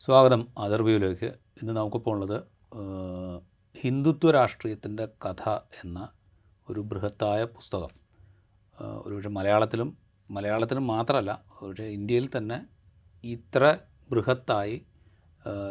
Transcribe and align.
സ്വാഗതം 0.00 0.48
അതർവ്യൂവിലേക്ക് 0.58 1.28
ഇന്ന് 1.60 1.72
നമുക്കിപ്പോൾ 1.72 2.10
ഉള്ളത് 2.10 2.38
ഹിന്ദുത്വ 3.74 4.30
രാഷ്ട്രീയത്തിന്റെ 4.30 5.08
കഥ 5.24 5.42
എന്ന 5.84 6.08
ഒരു 6.70 6.80
ബൃഹത്തായ 6.80 7.44
പുസ്തകം. 7.44 7.92
ഒരുപക്ഷെ 8.78 9.28
മലയാളത്തിലും 9.28 9.98
മലയാളത്തിലും 10.30 10.86
മാത്രമല്ല 10.86 11.44
ഒരുപക്ഷെ 11.62 11.84
ഇന്ത്യയിൽ 11.84 12.30
തന്നെ 12.36 12.58
ഇത്ര 13.24 13.78
ബൃഹത്തായി 14.10 14.86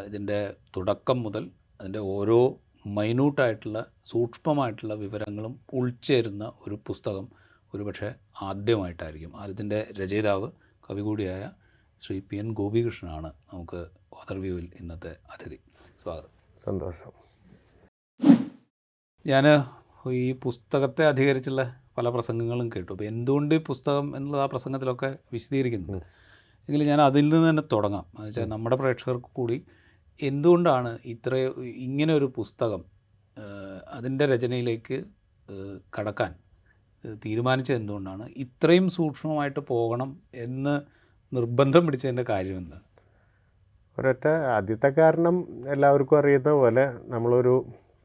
ഇതിന്റെ 0.06 0.56
തുടക്കം 0.78 1.24
മുതൽ 1.24 1.52
അതിന്റെ 1.82 2.00
ഓരോ 2.00 2.40
മൈന്യൂട്ടായിട്ടുള്ള 2.86 3.92
സൂക്ഷ്മമായിട്ടുള്ള 4.06 4.94
വിവരങ്ങളും 4.94 5.60
ഉൾച്ചേരുന്ന 5.74 6.52
ഒരു 6.68 6.80
പുസ്തകം 6.88 7.28
ഒരുപക്ഷെ 7.74 8.14
ആദ്യമായിട്ടായിരിക്കും. 8.42 9.36
അതിന്റെ 9.36 9.88
രചയിതാവ് 10.02 10.50
കവി 10.90 11.02
കൂടിയായ 11.02 11.44
ശ്രീ 12.06 12.20
പി 12.20 12.36
എൻ 12.36 12.54
ഗോപികൃഷ്ണനാണ് 12.54 13.34
നമുക്ക് 13.54 13.78
ഓതർവ്യൂവിൽ 14.14 14.72
ഇന്നത്തെ 14.80 15.08
അതിഥി. 15.08 15.56
സ്വാഗതം. 16.04 16.28
സന്തോഷം. 16.64 17.12
ഞാൻ 19.26 19.44
ഈ 20.12 20.32
പുസ്തകത്തെ 20.32 21.06
അധികരിച്ചുള്ള 21.06 21.82
പല 21.98 22.10
പ്രസംഗങ്ങളും 22.10 22.70
കേട്ടു. 22.70 22.92
അപ്പോൾ 22.92 23.04
എന്തുകൊണ്ട് 23.04 23.56
ഈ 23.56 23.58
പുസ്തകം 23.58 24.18
എന്നുള്ളത് 24.18 24.42
ആ 24.42 24.46
പ്രസംഗത്തിലൊക്കെ 24.46 25.18
വിശദീകരിക്കുന്നുണ്ട്? 25.34 26.06
എങ്കിലും 26.70 26.88
ഞാൻ 26.88 27.02
അതിൽ 27.02 27.30
നിന്ന് 27.30 27.50
തന്നെ 27.50 27.64
തുടങ്ങാം. 27.72 28.06
എന്ന് 28.16 28.28
വെച്ചാൽ 28.28 28.46
നമ്മുടെ 28.46 28.76
പ്രേക്ഷകർക്ക് 28.76 29.26
കൂടി 29.26 29.66
എന്തുകൊണ്ടാണ് 30.22 31.00
ഇത്ര 31.06 31.36
ഇങ്ങനെ 31.66 32.14
ഒരു 32.14 32.34
പുസ്തകം 32.36 32.86
അതിന്റെ 33.90 34.26
രചനയിലേക്ക് 34.26 35.04
കടക്കാൻ 36.00 36.36
തീരുമാനിച്ചത് 37.26 37.76
എന്തുകൊണ്ടാണ്? 37.76 38.30
ഇത്രയും 38.38 38.90
സൂക്ഷ്മമായിട്ട് 38.90 39.60
പോകണം 39.60 40.22
എന്ന് 40.34 40.95
നിർബന്ധം 41.32 41.84
പിടിച്ചതിന്റെ 41.86 42.26
കാര്യം 42.32 42.58
എന്താ 42.58 42.80
ഒരൊറ്റ 43.98 44.26
ആദ്യത്തെ 44.56 44.90
കാരണം 45.00 45.36
എല്ലാവർക്കും 45.74 46.18
അറിയുന്ന 46.18 46.52
പോലെ 46.52 46.86
നമ്മളൊരു 47.14 47.54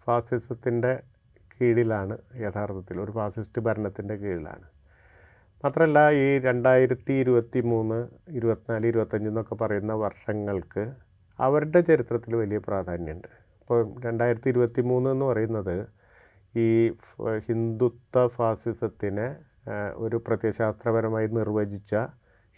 ഫാസിസത്തിന്റെ 0.06 0.92
കീഴിലാണ് 1.54 2.14
യഥാർത്ഥത്തിൽ 2.44 2.96
ഒരു 3.00 3.12
ഫാസിസ്റ്റ് 3.18 3.60
ഭരണത്തിന്റെ 3.66 4.14
കീഴിലാണ്. 4.14 4.66
മാത്രമല്ല 5.64 6.00
ഈ 6.22 6.26
രണ്ടായിരത്തി 6.38 7.12
ഇരുപത്തി 7.22 7.60
മൂന്ന് 7.70 7.98
ഇരുപത്തിനാല് 8.38 8.86
ഇരുപത്തഞ്ച് 8.86 9.28
എന്നൊക്കെ 9.28 9.56
പറയുന്ന 9.62 9.94
വർഷങ്ങൾക്ക് 10.04 10.84
അവരുടെ 11.38 11.80
ചരിത്രത്തിൽ 11.90 12.32
വലിയ 12.42 12.58
പ്രാധാന്യമുണ്ട്. 12.68 13.28
ഇപ്പോൾ 13.60 13.80
രണ്ടായിരത്തി 14.06 14.48
ഇരുപത്തി 14.52 14.82
മൂന്ന് 14.90 15.08
എന്ന് 15.10 15.26
പറയുന്നത് 15.30 15.76
ഈ 16.54 16.68
ഹിന്ദുത്വ 17.48 18.22
ഫാസിസത്തിനെ 18.38 19.28
ഒരു 20.04 20.16
പ്രത്യശാസ്ത്രപരമായി 20.26 21.28
നിർവചിച്ച 21.38 21.92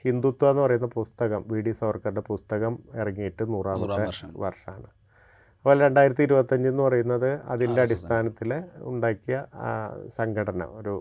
ഹിന്ദുത്വ 0.05 0.51
എന്ന് 0.53 0.63
പറയുന്ന 0.65 0.89
പുസ്തകം 0.99 1.41
വി 1.53 1.61
ഡി 1.67 1.73
സവർക്കറുടെ 1.81 2.25
പുസ്തകം 2.33 2.75
ഇറങ്ങിയിട്ട് 3.03 3.43
നൂറാമത്തെ 3.55 3.87
നൂറാം 3.87 4.35
വർഷമാണ്. 4.45 4.89
അപ്പോൾ 5.59 5.75
രണ്ടായിരത്തി 5.85 6.23
ഇരുപത്തഞ്ച് 6.27 6.69
എന്ന് 6.71 6.83
പറയുന്നത് 6.87 7.29
അതിന്റെ 7.53 7.81
അടിസ്ഥാനത്തിൽ 7.83 8.53
ഉണ്ടാക്കിയ 8.91 9.37
സംഘടന 10.19 10.63
ഒരു 10.79 10.95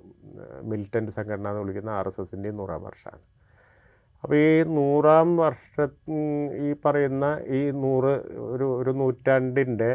മിലിറ്റന്റ് 0.72 1.14
സംഘടന 1.18 1.46
എന്ന് 1.52 1.62
വിളിക്കുന്ന 1.64 1.92
ആർ 2.00 2.08
എസ് 2.12 2.22
എസിന്റെ 2.24 2.52
നൂറാം 2.60 2.84
വർഷമാണ്. 2.90 3.24
അപ്പോൾ 4.24 4.36
ഈ 4.48 4.52
നൂറാം 4.78 5.30
വർഷ 5.44 5.88
ഈ 6.66 6.70
പറയുന്ന 6.86 7.26
ഈ 7.60 7.62
നൂറ് 7.84 8.14
ഒരു 8.54 8.68
ഒരു 8.80 8.92
നൂറ്റാണ്ടിന്റെ 9.02 9.90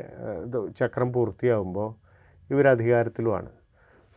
ചക്രം 0.81 1.11
പൂർത്തിയാകുമ്പോൾ 1.17 1.89
ഇവർ 2.51 2.67
അധികാരത്തിലുമാണ് 2.75 3.51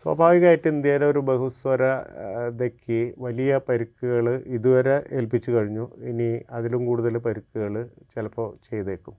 സ്വാഭാവികമായിട്ട് 0.02 0.67
ഇന്ത്യയിലെ 0.67 1.05
ഒരു 1.14 1.22
ബഹുസ്വരതയ്ക്ക് 1.30 3.00
വലിയ 3.25 3.52
പരിക്കുകൾ 3.69 4.25
ഇതുവരെ 4.58 4.95
ഏൽപ്പിച്ചു 5.17 5.50
കഴിഞ്ഞു. 5.52 5.86
ഇനി 6.09 6.30
അതിലും 6.58 6.81
കൂടുതൽ 6.89 7.17
പരിക്കുകൾ 7.25 7.73
ചിലപ്പോൾ 8.14 8.47
ചെയ്തേക്കും. 8.67 9.16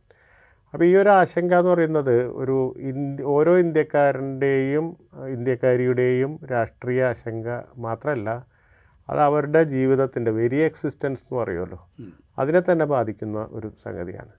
അപ്പോൾ 0.73 0.84
ഈ 0.84 0.92
ഒരു 1.03 1.11
ആശങ്ക 1.20 1.53
എന്ന് 1.61 1.70
പറയുന്നത് 1.70 2.17
ഒരു 2.41 2.56
ഇന്ത്യ 2.91 3.25
ഓരോ 3.34 3.53
ഇന്ത്യക്കാരന്റെയും 3.64 4.86
ഇന്ത്യക്കാരിയുടെയും 5.36 6.33
രാഷ്ട്രീയ 6.53 7.02
ആശങ്ക 7.13 7.48
മാത്രമല്ല 7.86 8.30
അത് 9.08 9.20
അവരുടെ 9.29 9.63
ജീവിതത്തിന്റെ 9.74 10.30
വെരി 10.40 10.58
എക്സിസ്റ്റൻസ് 10.69 11.24
എന്ന് 11.24 11.36
പറയുമല്ലോ. 11.40 11.80
അതിനെ 12.39 12.61
തന്നെ 12.69 12.86
ബാധിക്കുന്ന 12.95 13.39
ഒരു 13.58 13.69
സംഗതിയാണ്. 13.85 14.33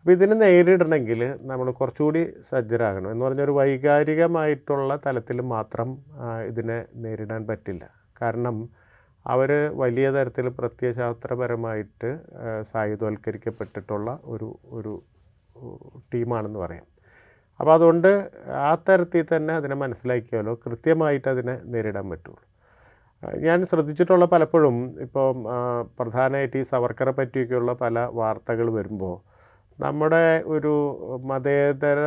അപ്പോൾ 0.00 0.12
ഇതിനെ 0.12 0.34
നേരിടണമെങ്കിൽ 0.34 1.20
നമ്മൾ 1.40 1.70
കുറച്ചുകൂടി 1.70 2.20
സജ്ജരാകണം 2.50 3.10
എന്ന് 3.10 3.24
പറഞ്ഞാൽ 3.24 3.44
ഒരു 3.44 3.50
വൈകാരികമായിട്ടുള്ള 3.50 5.00
തലത്തിൽ 5.06 5.40
മാത്രം 5.54 5.88
ഇതിനെ 6.48 6.78
നേരിടാൻ 6.94 7.46
പറ്റില്ല. 7.46 7.84
കാരണം 8.22 8.56
അവർ 9.26 9.50
വലിയ 9.82 10.10
തരത്തിൽ 10.10 10.48
പ്രത്യശാസ്ത്രപരമായിട്ട് 10.48 12.10
സായുധവൽക്കരിക്കപ്പെട്ടിട്ടുള്ള 12.70 14.18
ഒരു 14.24 14.48
ഒരു 14.72 14.92
ടീമാണെന്ന് 16.14 16.58
പറയാം. 16.58 16.86
അപ്പോൾ 17.60 17.72
അതുകൊണ്ട് 17.72 18.30
ആ 18.48 18.74
തരത്തിൽ 18.88 19.26
തന്നെ 19.36 19.54
അതിനെ 19.54 19.74
മനസ്സിലാക്കിയാലോ 19.74 20.54
കൃത്യമായിട്ട് 20.66 21.28
അതിനെ 21.28 21.60
നേരിടാൻ 21.64 22.06
പറ്റുള്ളൂ. 22.10 22.42
ഞാൻ 23.46 23.66
ശ്രദ്ധിച്ചിട്ടുള്ള 23.66 24.26
പലപ്പോഴും 24.26 24.76
ഇപ്പോൾ 25.06 25.26
പ്രധാനമായിട്ട് 25.98 26.56
ഈ 26.56 26.62
സവർക്കറെ 26.62 27.12
പറ്റിയൊക്കെയുള്ള 27.18 27.72
പല 27.72 27.98
വാർത്തകൾ 28.20 28.70
വരുമ്പോൾ 28.78 29.29
നമ്മുടെ 29.82 30.24
ഒരു 30.54 30.72
മതേതര 31.30 31.98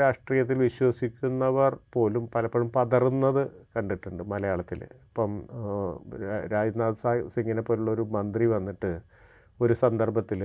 രാഷ്ട്രീയത്തിൽ 0.00 0.56
വിശ്വസിക്കുന്നവർ 0.66 1.72
പോലും 1.94 2.24
പലപ്പോഴും 2.34 2.68
പതറുന്നത് 2.76 3.42
കണ്ടിട്ടുണ്ട് 3.74 4.22
മലയാളത്തിൽ. 4.32 4.80
ഇപ്പം 5.08 5.32
രാജ്നാഥ് 6.54 7.00
സിംഗിനെ 7.34 7.64
പോലുള്ള 7.68 7.90
ഒരു 7.96 8.04
മന്ത്രി 8.16 8.46
വന്നിട്ട് 8.54 8.92
ഒരു 9.60 9.74
സന്ദർഭത്തിൽ 9.82 10.42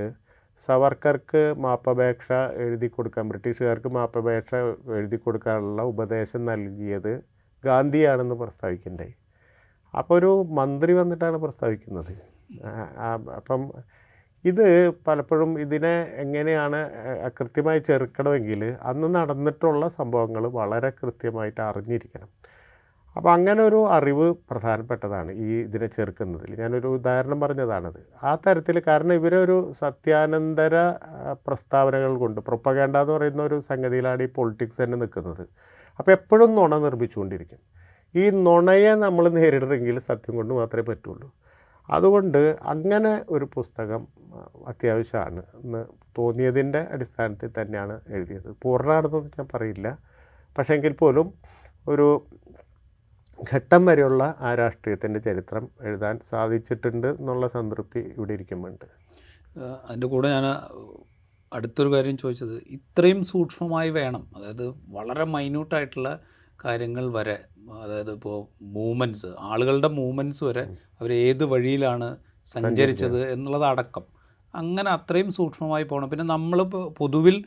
സവർക്കർക്ക് 0.59 1.41
മാപ്പപേക്ഷ 1.65 2.27
എഴുതി 2.65 2.87
കൊടുക്കാൻ 2.95 3.25
ബ്രിട്ടീഷുകാർക്ക് 3.31 3.89
മാപ്പപേക്ഷ 3.97 4.53
എഴുതി 4.99 5.17
കൊടുക്കാനുള്ള 5.25 5.81
ഉപദേശം 5.93 6.41
നൽകിയത് 6.51 7.13
ഗാന്ധിയാണെന്ന് 7.63 8.35
പ്രസ്താവിക്കണ്ടായി 8.43 9.15
അപ്പോൾ 9.93 10.15
ഒരു 10.19 10.31
മന്ത്രി 10.59 10.93
വന്നിട്ടാണ് 11.01 11.37
പ്രസ്താവിക്കുന്നത്. 11.43 12.13
അപ്പം 13.39 13.61
ഇത് 14.45 14.91
പലപ്പോഴും 15.07 15.59
ഇതിനെ 15.59 15.95
എങ്ങനെയാണ് 16.23 16.79
കൃത്യമായി 17.37 17.79
ചെറുക്കണമെങ്കിൽ 17.79 18.75
അന്ന് 18.81 19.15
നടന്നിട്ടുള്ള 19.15 19.87
സംഭവങ്ങൾ 19.87 20.43
വളരെ 20.59 20.89
കൃത്യമായിട്ട് 20.89 21.61
അറിഞ്ഞിരിക്കണം. 21.61 22.29
അപ്പോൾ 23.15 23.31
അങ്ങനെ 23.33 23.63
ഒരു 23.63 23.87
അറിവ് 23.87 24.33
പ്രധാനപ്പെട്ടതാണ് 24.49 25.31
ഈ 25.31 25.47
ഇതിനെ 25.61 25.85
ചെറുക്കുന്നതിൽ. 25.85 26.59
ഞാനൊരു 26.59 26.87
ഉദാഹരണം 26.87 27.39
പറഞ്ഞതാണത്. 27.39 27.99
ആ 28.23 28.35
തരത്തിൽ 28.35 28.81
കാരണം 28.87 29.13
ഇവരൊരു 29.13 29.71
സത്യാനന്തര 29.79 30.75
പ്രസ്താവനകൾ 31.47 32.17
കൊണ്ട് 32.17 32.41
പ്രൊപ്പകേണ്ട 32.41 32.95
എന്ന് 32.95 33.13
പറയുന്ന 33.13 33.41
ഒരു 33.43 33.59
സംഗതിയിലാണ് 33.59 34.23
ഈ 34.23 34.27
പൊളിറ്റിക്സ് 34.27 34.83
തന്നെ 34.83 34.97
നിൽക്കുന്നത്. 34.97 35.43
അപ്പോൾ 35.99 36.11
എപ്പോഴും 36.11 36.55
നുണ 36.55 36.77
നിർമ്മിച്ചുകൊണ്ടിരിക്കും. 36.77 37.59
ഈ 38.15 38.29
നുണയെ 38.29 38.95
നമ്മൾ 38.95 39.29
നേരിടണമെങ്കിൽ 39.29 39.99
സത്യം 39.99 40.35
കൊണ്ട് 40.35 40.53
മാത്രമേ 40.53 40.85
പറ്റുള്ളൂ. 40.91 41.33
അതുകൊണ്ട് 41.89 42.57
അങ്ങനെ 42.61 43.25
ഒരു 43.29 43.49
പുസ്തകം 43.53 44.07
അത്യാവശ്യമാണ്. 44.67 45.43
എന്ന് 45.63 45.85
തോന്നിയതിന്റെ 46.17 46.79
അടിസ്ഥാനത്തിൽ 46.79 47.49
തന്നെയാണ് 47.61 48.01
എഴുതിയത്. 48.09 48.55
പൂർണമാണെന്നൊന്നും 48.61 49.31
ഞാൻ 49.39 49.47
പറയില്ല. 49.53 49.97
പക്ഷേ 50.57 50.75
എങ്കിൽ 50.75 50.93
പോലും 50.93 51.33
ഒരു 51.87 52.27
ഘട്ടം 53.53 53.85
വരെയുള്ള 53.85 54.35
ആ 54.39 54.55
രാഷ്ട്രീയത്തിന്റെ 54.55 55.19
ചരിത്രം 55.19 55.69
എഴുതാൻ 55.81 56.19
സാധിച്ചിട്ടുണ്ട് 56.19 57.07
എന്നുള്ള 57.07 57.47
സംതൃപ്തി 57.47 57.99
ഇവിടെ 57.99 58.33
ഇരിക്കുന്നുണ്ട്. 58.33 58.85
അതിന്റെ 59.59 60.07
കൂടെ 60.07 60.29
ഞാൻ 60.29 60.45
അടുത്തൊരു 61.53 61.93
കാര്യം 61.93 62.17
ചോദിച്ചത് 62.17 62.55
ഇത്രയും 62.67 63.23
സൂക്ഷ്മമായി 63.23 63.89
വേണം. 63.89 64.31
അതായത് 64.37 64.67
വളരെ 64.69 65.23
മൈന്യൂട്ടായിട്ടുള്ള 65.23 66.19
കാര്യങ്ങൾ 66.65 67.05
വരെ 67.11 67.37
അതായത് 67.83 68.11
ഇപ്പോൾ 68.11 68.37
മൂവ്മെന്റ്സ് 68.61 69.27
ആളുകളുടെ 69.39 69.87
മൂവ്മെന്റ്സ് 69.87 70.43
വരെ 70.43 70.63
അവർ 70.99 71.11
ഏത് 71.13 71.43
വഴിയിലാണ് 71.43 72.17
സഞ്ചരിച്ചത് 72.45 73.31
എന്നുള്ളതടക്കം. 73.33 74.05
അങ്ങനെ 74.55 74.89
അത്രയും 74.91 75.31
സൂക്ഷ്മമായി 75.31 75.83
പോകണം 75.83 76.09
പിന്നെ 76.09 76.25
നമ്മൾ 76.25 76.61
പൊതുവിൽ 76.99 77.37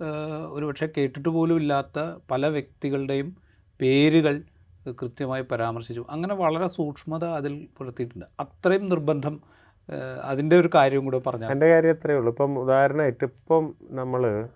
ഒരു 0.00 0.10
ഒരുപക്ഷെ 0.56 0.86
കേട്ടിട്ട് 0.96 1.28
പോലും 1.28 1.56
ഇല്ലാത്ത 1.56 1.98
പല 2.30 2.46
വ്യക്തികളുടെയും 2.48 3.28
പേരുകൾ 3.80 4.42
കൃത്യമായി 5.00 5.42
പരാമർശിച്ചു. 5.42 6.06
അങ്ങനെ 6.10 6.34
വളരെ 6.34 6.66
സൂക്ഷ്മത 6.66 7.24
അതിൽ 7.24 7.66
പുലർത്തിയിട്ടുണ്ട്. 7.78 8.26
അത്രയും 8.40 8.88
നിർബന്ധം 8.88 9.34
അതിന്റെ 10.22 10.56
ഒരു 10.56 10.70
കാര്യം 10.74 11.04
കൂടെ 11.04 11.18
പറഞ്ഞു 11.26 11.46
എന്റെ 11.46 11.68
കാര്യം 11.68 11.90
എത്രയേ 11.90 12.16
ഉള്ളൂ. 12.18 12.30
ഇപ്പം 12.32 12.58
ഉദാഹരണമായിട്ട് 12.58 13.24
ഇപ്പം 13.24 13.64
നമ്മൾ 13.90 14.48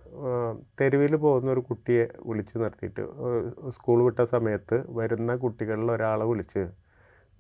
തെരുവിൽ 0.81 1.17
പോകുന്ന 1.17 1.51
ഒരു 1.51 1.61
കുട്ടിയെ 1.61 2.05
വിളിച്ചു 2.27 2.59
നിർത്തിയിട്ട് 2.59 3.05
സ്കൂൾ 3.69 4.05
വിട്ട 4.05 4.21
സമയത്ത് 4.35 4.77
വരുന്ന 4.89 5.37
കുട്ടികളിൽ 5.37 5.91
ഒരാളെ 5.91 6.25
വിളിച്ച് 6.25 6.65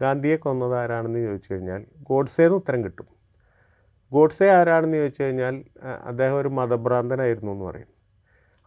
ഗാന്ധിയെ 0.00 0.37
കൊന്നത് 0.37 0.75
ആരാണെന്ന് 0.76 1.20
ചോദിച്ചു 1.26 1.52
കഴിഞ്ഞാൽ 1.52 1.82
ഗോഡ്സേന്ന് 2.10 2.56
ഉത്തരം 2.56 2.84
കിട്ടും. 2.84 3.06
ഗോഡ്സേ 4.12 4.48
ആരാണെന്ന് 4.48 4.98
ചോദിച്ചു 4.98 5.22
കഴിഞ്ഞാൽ 5.22 5.54
അദ്ദേഹം 6.04 6.37
ഒരു 6.37 6.48
മതഭ്രാന്തനായിരുന്നു 6.48 7.52
എന്ന് 7.52 7.64
പറയും. 7.64 7.90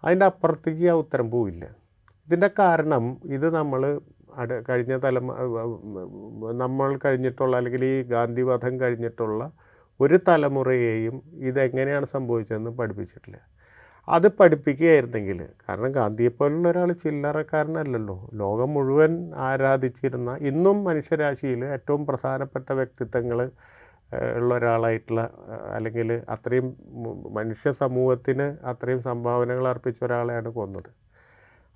അതിന്റെ 0.03 0.25
അപ്പുറത്തേക്ക് 0.25 0.87
ആ 0.87 0.93
ഉത്തരം 0.93 1.31
പോവില്ല. 1.31 1.63
ഇതിന്റെ 2.27 2.49
കാരണം 2.59 3.03
ഇത് 3.25 3.47
നമ്മൾ 3.55 3.81
അട 4.37 4.59
കഴിഞ്ഞ 4.69 4.93
തലമ 4.97 5.33
നമ്മൾ 6.63 6.99
കഴിഞ്ഞിട്ടുള്ള 7.05 7.57
അല്ലെങ്കിൽ 7.57 7.85
ഈ 7.85 8.03
ഗാന്ധിവധം 8.03 8.79
കഴിഞ്ഞിട്ടുള്ള 8.79 9.41
ഒരു 9.99 10.19
തലമുറയെയും 10.27 11.15
ഇതെങ്ങനെയാണ് 11.49 12.05
സംഭവിച്ചതെന്ന് 12.05 12.71
പഠിപ്പിച്ചിട്ടില്ല. 12.71 13.37
അത് 14.07 14.27
പഠിപ്പിക്കുകയായിരുന്നെങ്കിൽ 14.27 15.39
കാരണം 15.63 15.91
ഗാന്ധിയെപ്പോലുള്ള 15.91 16.69
ഒരാൾ 16.69 16.91
ചില്ലറക്കാരനല്ലല്ലോ. 16.93 18.29
ലോകം 18.33 18.73
മുഴുവൻ 18.73 19.13
ആരാധിച്ചിരുന്ന 19.49 20.37
ഇന്നും 20.41 20.83
മനുഷ്യരാശിയിൽ 20.83 21.63
ഏറ്റവും 21.65 22.05
പ്രധാനപ്പെട്ട 22.05 22.71
വ്യക്തിത്വങ്ങൾ 22.71 23.41
ഉള്ള 24.35 24.51
ഒരാളായിട്ടുള്ള 24.55 25.21
അല്ലെങ്കിൽ 25.75 26.21
അത്രയും 26.29 26.67
മനുഷ്യ 27.37 27.71
സമൂഹത്തിന് 27.71 28.47
അത്രയും 28.71 28.99
സംഭാവനകൾ 28.99 29.67
അർപ്പിച്ച 29.67 29.99
ഒരാളെയാണ് 30.03 30.49
കൊന്നത്. 30.49 30.89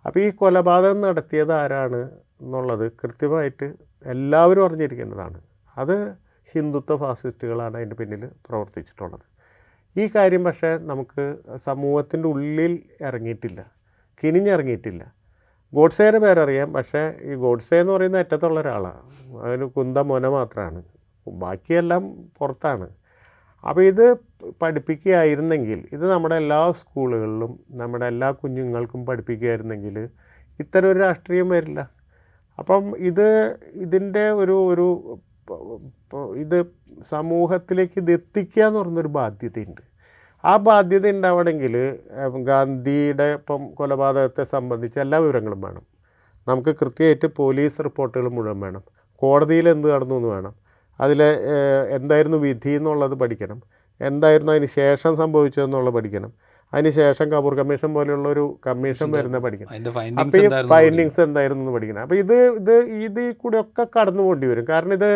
അപ്പോൾ 0.06 0.20
ഈ 0.20 0.30
കൊലപാതകം 0.32 1.02
നടത്തിയത് 1.02 1.54
ആരാണ്? 1.54 2.00
എന്നുള്ളത് 2.44 2.92
കൃത്യമായിട്ട് 2.92 3.74
എല്ലാവരും 4.06 4.66
അറിഞ്ഞിരിക്കേണ്ടതാണ് 4.66 5.42
അത് 5.78 5.96
ഹിന്ദുത്വ 6.52 6.96
ഫാസിസ്റ്റുകളാണ് 6.98 7.78
അതിന്റെ 7.78 7.96
പിന്നിൽ 7.96 8.30
പ്രവർത്തിച്ചിട്ടുള്ളത്. 8.48 9.26
ഈ 9.98 10.10
കാര്യം 10.16 10.44
പക്ഷേ 10.44 10.78
നമുക്ക് 10.78 11.24
സമൂഹത്തിന്റെ 11.56 12.28
ഉള്ളിൽ 12.28 12.74
ഇറങ്ങിയിട്ടില്ല 13.02 13.66
കിനിഞ്ഞിറങ്ങിയിട്ടില്ല. 14.24 15.04
ഗോഡ്സേയുടെ 15.74 16.20
പേരറിയാം 16.20 16.74
പക്ഷേ 16.74 17.14
ഈ 17.22 17.34
ഗോഡ്സേ 17.36 17.80
എന്ന് 17.80 17.94
പറയുന്ന 17.94 18.18
അറ്റത്തുള്ള 18.18 18.60
ഒരാളാണ്. 18.60 19.02
അതിന് 19.42 19.66
കുന്ത 19.66 19.98
മൊന 19.98 20.28
മാത്രമാണ് 20.28 20.84
ബാക്കിയെല്ലാം 21.28 22.04
പുറത്താണ്. 22.38 22.88
അപ്പോൾ 23.64 23.84
ഇത് 23.84 24.06
പഠിപ്പിക്കുകയായിരുന്നെങ്കിൽ 24.62 25.88
ഇത് 25.92 26.12
നമ്മുടെ 26.12 26.36
എല്ലാ 26.36 26.72
സ്കൂളുകളിലും 26.72 27.60
നമ്മുടെ 27.72 28.06
എല്ലാ 28.06 28.32
കുഞ്ഞുങ്ങൾക്കും 28.32 29.06
പഠിപ്പിക്കുകയായിരുന്നെങ്കിൽ 29.06 30.10
ഇത്തരം 30.60 30.92
ഒരു 30.92 31.00
രാഷ്ട്രീയം 31.00 31.50
വരില്ല. 31.50 32.03
അപ്പം 32.60 32.98
ഇത് 32.98 33.28
ഇതിന്റെ 33.86 34.32
ഒരു 34.32 34.56
ഒരു 34.74 34.88
ഇത് 36.44 36.66
സമൂഹത്തിലേക്ക് 37.04 37.94
ഇത് 37.98 38.12
എത്തിക്കുക 38.12 38.64
എന്ന് 38.64 38.80
പറഞ്ഞൊരു 38.80 39.08
ബാധ്യതയുണ്ട്. 39.08 39.82
ആ 40.46 40.58
ബാധ്യത 40.58 41.10
ഉണ്ടാവണമെങ്കിൽ 41.10 41.76
ഗാന്ധിയുടെ 42.50 43.24
ഇപ്പം 43.24 43.62
കൊലപാതകത്തെ 43.72 44.44
സംബന്ധിച്ച് 44.44 45.00
എല്ലാ 45.00 45.18
വിവരങ്ങളും 45.18 45.62
വേണം. 45.62 45.84
നമുക്ക് 46.48 46.76
കൃത്യമായിട്ട് 46.82 47.28
പോലീസ് 47.36 47.80
റിപ്പോർട്ടുകൾ 47.84 48.28
മുഴുവൻ 48.30 48.60
വേണം. 48.60 48.84
കോടതിയിൽ 49.22 49.70
എന്ത് 49.70 49.88
നടന്നു 49.94 50.16
എന്ന് 50.16 50.30
വേണം. 50.30 50.54
അതിൽ 51.00 51.24
എന്തായിരുന്നു 51.98 52.38
വിധി 52.38 52.70
എന്നുള്ളത് 52.70 53.16
പഠിക്കണം. 53.16 53.60
എന്തായിരുന്നു 54.02 54.52
അതിന് 54.52 54.66
ശേഷം 54.66 55.18
സംഭവിച്ചതെന്നുള്ളത് 55.18 55.94
പഠിക്കണം. 55.94 56.32
അതിന് 56.74 56.92
ശേഷം 57.00 57.28
കപൂർ 57.34 57.54
കമ്മീഷൻ 57.60 57.90
പോലെയുള്ള 57.98 58.28
ഒരു 58.36 58.46
കമ്മീഷൻ 58.68 59.08
വരുന്ന 59.18 59.40
പഠിക്കണം. 59.46 59.72
അപ്പോൾ 59.76 59.94
ഫൈൻഡിങ്സ് 60.00 60.42
ഈ 60.44 60.68
ഫൈൻഡിങ്സ് 60.74 61.22
എന്തായിരുന്നു 61.28 61.64
എന്ന് 61.64 61.76
പഠിക്കണം. 61.78 62.02
അപ്പോൾ 62.06 62.20
ഇത് 62.24 62.38
ഇത് 62.60 62.76
ഇത് 63.08 63.22
കൂടെ 63.44 63.58
ഒക്കെ 63.64 63.86
കടന്നു 63.96 64.24
പോണ്ടി 64.28 64.48
വരും. 64.52 64.66
കാരണം 64.74 64.94
ഇത് 65.00 65.12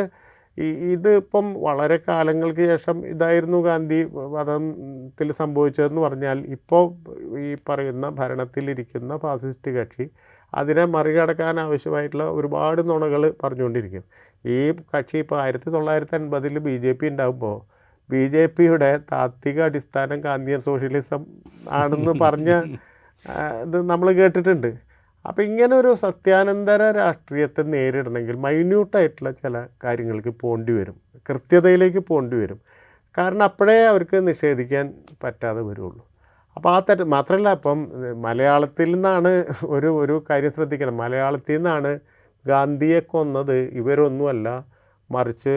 ഇത് 0.93 1.09
ഇപ്പം 1.21 1.45
വളരെ 1.65 1.97
കാലങ്ങൾക്ക് 2.07 2.63
ശേഷം 2.71 2.97
ഇതായിരുന്നു 3.11 3.57
ഗാന്ധി 3.65 3.99
വധത്തിൽ 4.35 5.27
സംഭവിച്ചതെന്ന് 5.39 6.01
പറഞ്ഞാൽ 6.05 6.37
ഇപ്പോൾ 6.55 6.85
ഈ 7.47 7.49
പറയുന്ന 7.69 8.05
ഭരണത്തിലിരിക്കുന്ന 8.19 9.17
ഫാസിസ്റ്റ് 9.25 9.71
കക്ഷി 9.77 10.07
അതിനെ 10.53 10.85
മറികടക്കാൻ 10.95 11.55
ആവശ്യമായിട്ടുള്ള 11.65 12.25
ഒരുപാട് 12.37 12.81
നുണകൾ 12.89 13.23
പറഞ്ഞുകൊണ്ടിരിക്കും. 13.43 14.03
ഈ 14.55 14.57
കക്ഷി 14.93 15.17
ഇപ്പോൾ 15.23 15.37
ആയിരത്തി 15.43 15.69
തൊള്ളായിരത്തി 15.75 16.15
അൻപതിൽ 16.19 16.57
ബി 16.67 16.75
ജെ 16.85 16.93
പി 16.99 17.07
ഉണ്ടാകുമ്പോൾ 17.13 17.57
ബി 18.09 18.21
ജെ 18.33 18.43
പിയുടെ 18.47 18.89
താത്വിക 19.11 19.59
അടിസ്ഥാനം 19.61 20.19
ഗാന്ധിയൻ 20.21 20.61
സോഷ്യലിസം 20.61 21.21
ആണെന്ന് 21.79 22.13
പറഞ്ഞ 22.25 22.51
ഇത് 23.65 23.77
നമ്മൾ 23.89 24.07
കേട്ടിട്ടുണ്ട്. 24.19 24.67
അപ്പോൾ 25.25 25.41
ഇങ്ങനെ 25.41 25.73
ഒരു 25.75 25.91
സത്യാനന്തര 26.03 26.81
രാഷ്ട്രീയത്തെ 26.97 27.63
നേരിടണമെങ്കിൽ 27.73 28.35
മൈന്യൂട്ടായിട്ടുള്ള 28.45 29.31
ചില 29.41 29.55
കാര്യങ്ങൾക്ക് 29.83 30.31
പോണ്ടി 30.43 30.73
വരും. 30.77 30.97
കൃത്യതയിലേക്ക് 31.29 32.01
പോണ്ടി 32.11 32.35
വരും. 32.41 32.59
കാരണം 33.17 33.43
അപ്പോഴേ 33.43 33.77
അവർക്ക് 33.91 34.17
നിഷേധിക്കാൻ 34.27 34.85
പറ്റാതെ 35.23 35.61
വരുള്ളൂ. 35.61 36.03
അപ്പോൾ 36.57 36.69
ആ 36.75 36.77
തെറ്റ് 36.79 37.05
മാത്രമല്ല 37.15 37.49
ഇപ്പം 37.53 37.79
മലയാളത്തിൽ 38.27 38.89
നിന്നാണ് 38.95 39.31
ഒരു 39.75 39.89
ഒരു 40.03 40.15
കാര്യം 40.29 40.53
ശ്രദ്ധിക്കണം. 40.57 40.97
മലയാളത്തിൽ 41.03 41.57
നിന്നാണ് 41.57 41.91
ഗാന്ധിയെ 42.45 42.99
കൊന്നത്. 43.13 43.57
ഇവരൊന്നുമല്ല 43.81 44.47
മറിച്ച് 45.09 45.55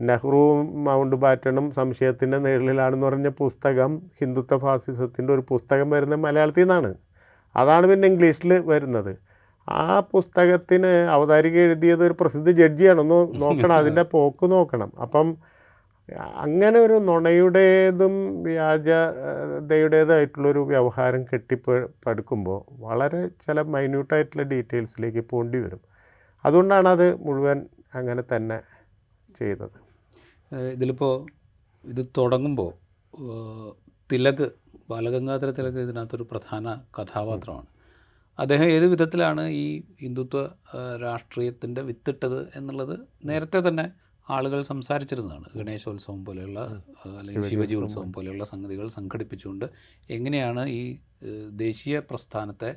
നെഹ്റുവും 0.00 0.84
മൗണ്ട് 0.84 1.16
ബാറ്റണും 1.16 1.70
സംശയത്തിന്റെ 1.70 2.38
നിഴലിലാണെന്ന് 2.38 3.06
പറഞ്ഞ 3.06 3.28
പുസ്തകം 3.28 4.02
ഹിന്ദുത്വ 4.20 4.58
ഫാസിസത്തിന്റെ 4.58 5.34
ഒരു 5.34 5.44
പുസ്തകം 5.48 5.90
വരുന്നത് 5.90 6.20
മലയാളത്തിൽ 6.20 6.60
നിന്നാണ്. 6.60 6.94
അതാണ് 7.56 7.86
പിന്നെ 7.86 8.08
ഇംഗ്ലീഷിൽ 8.08 8.58
വരുന്നത്. 8.58 9.16
ആ 9.68 10.00
പുസ്തകത്തിന് 10.00 10.86
അവതാരിക 10.86 11.58
എഴുതിയത് 11.58 12.06
ഒരു 12.06 12.14
പ്രസിദ്ധ 12.20 12.50
ജഡ്ജിയാണെന്ന് 12.50 13.42
നോക്കണം 13.42 13.72
അതിന്റെ 13.72 14.02
പോക്ക് 14.02 14.50
നോക്കണം. 14.50 14.92
അപ്പം 15.02 15.36
അങ്ങനെ 16.36 16.80
ഒരു 16.80 16.92
നുണയുടേതും 16.92 18.42
വ്യാജതയുടേതായിട്ടുള്ളൊരു 18.42 20.58
വ്യവഹാരം 20.58 21.24
കെട്ടിപ്പടുക്കുമ്പോൾ 21.24 22.64
വളരെ 22.70 23.28
ചില 23.28 23.62
മൈന്യൂട്ടായിട്ടുള്ള 23.62 24.42
ഡീറ്റെയിൽസിലേക്ക് 24.42 25.24
പോകേണ്ടി 25.30 25.58
വരും. 25.58 25.80
അതുകൊണ്ടാണ് 26.44 26.88
അത് 26.88 27.26
മുഴുവൻ 27.26 27.66
അങ്ങനെ 27.94 28.22
തന്നെ 28.36 28.60
ചെയ്തത്. 29.38 29.89
ഇതിലിപ്പോൾ 30.52 31.14
ഇത് 31.84 32.06
തുടങ്ങുമ്പോൾ 32.18 32.70
തിലക് 34.12 34.46
ബാലഗംഗാധര 34.90 35.50
തിലക് 35.50 35.78
ഇതിനകത്തൊരു 35.78 36.24
പ്രധാന 36.30 36.66
കഥാപാത്രമാണ്. 36.96 37.68
അദ്ദേഹം 38.38 38.64
ഏത് 38.64 38.86
വിധത്തിലാണ് 38.86 39.42
ഈ 39.62 39.82
ഹിന്ദുത്വ 40.02 40.40
രാഷ്ട്രീയത്തിന്റെ 41.02 41.82
വിത്തിട്ടത് 41.82 42.40
എന്നുള്ളത് 42.58 42.94
നേരത്തെ 43.24 43.68
തന്നെ 43.68 43.84
ആളുകൾ 44.30 44.62
സംസാരിച്ചിരുന്നതാണ്. 44.62 45.46
ഗണേശോത്സവം 45.56 46.24
പോലെയുള്ള 46.24 46.60
അല്ലെങ്കിൽ 47.18 47.48
ശിവജി 47.48 47.74
ഉത്സവം. 47.74 48.12
പോലെയുള്ള 48.12 48.44
സംഗതികൾ 48.44 48.86
സംഘടിപ്പിച്ചുകൊണ്ട് 48.88 49.66
എങ്ങനെയാണ് 50.10 50.62
ഈ 50.78 50.82
ദേശീയ 51.64 51.98
പ്രസ്ഥാനത്തെ 51.98 52.70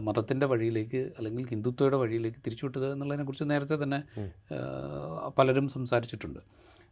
മതത്തിന്റെ 0.00 0.46
വഴിയിലേക്ക് 0.46 1.00
അല്ലെങ്കിൽ 1.18 1.44
ഹിന്ദുത്വയുടെ 1.48 1.96
വഴിയിലേക്ക് 1.96 2.40
തിരിച്ചുവിട്ടത് 2.46 2.92
എന്നുള്ളതിനെക്കുറിച്ച് 2.92 3.46
നേരത്തെ 3.50 3.76
തന്നെ 3.82 4.00
പലരും 5.38 5.68
സംസാരിച്ചിട്ടുണ്ട്. 5.68 6.40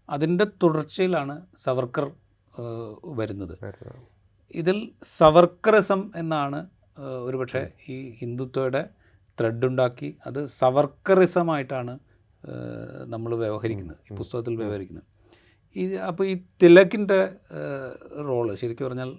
അതിന്റെ 0.08 0.44
തുടർച്ചയിലാണ് 0.62 1.34
സവർക്കർ 1.56 2.06
വരുന്നത്. 3.04 3.54
ഇതിൽ 4.54 4.92
സവർക്കറിസം 5.18 6.12
എന്നാണ് 6.16 6.68
ഒരുപക്ഷെ 7.26 7.62
ഈ 7.88 8.10
ഹിന്ദുത്വയുടെ 8.20 8.82
ത്രെഡ് 9.40 9.66
ഉണ്ടാക്കി 9.66 10.16
അത് 10.26 10.46
സവർക്കറിസമായിട്ടാണ് 10.46 11.98
നമ്മൾ 13.04 13.34
വ്യവഹരിക്കുന്നത് 13.34 13.98
ഈ 14.10 14.16
പുസ്തകത്തിൽ 14.16 14.56
വ്യവഹരിക്കുന്നത്. 14.56 15.06
ഈ 15.76 15.82
അപ്പോൾ 15.94 16.24
ഈ 16.26 16.34
തിലക്കിന്റെ 16.62 17.20
റോൾ 18.28 18.54
ശരിക്കും 18.54 18.86
പറഞ്ഞാൽ 18.86 19.16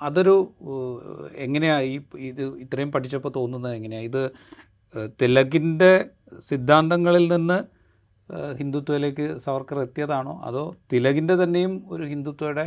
അതൊരു 0.00 0.36
എങ്ങനെയാണ് 1.36 1.38
എങ്ങനെയാ 1.38 1.80
ഈ 1.80 2.00
ഇത് 2.28 2.58
ഇത്രയും 2.58 2.92
പഠിച്ചപ്പോൾ 2.92 3.32
തോന്നുന്നത് 3.36 3.74
എങ്ങനെയാണ് 3.74 4.04
ഇത് 4.04 4.30
തിലകിന്റെ 5.22 5.92
സിദ്ധാന്തങ്ങളിൽ 6.38 7.24
നിന്ന് 7.34 7.73
ഹിന്ദുത്വയിലേക്ക് 8.58 9.26
സവർക്കർ 9.44 9.78
എത്തിയതാണോ? 9.86 10.34
അതോ 10.48 10.64
തിലകിന്റെ 10.92 11.34
തന്നെയും 11.42 11.74
ഒരു 11.94 12.04
ഹിന്ദുത്വയുടെ 12.12 12.66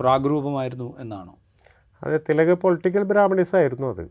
പ്രാഗ്രൂപമായിരുന്നു 0.00 0.88
എന്നാണോ? 1.02 1.34
അതെ 2.02 2.18
തിലക് 2.28 2.52
പൊളിറ്റിക്കൽ 2.62 3.04
ബ്രാഹ്മണീസ് 3.12 3.54
ആയിരുന്നു 3.60 3.86
അത് 3.94 4.04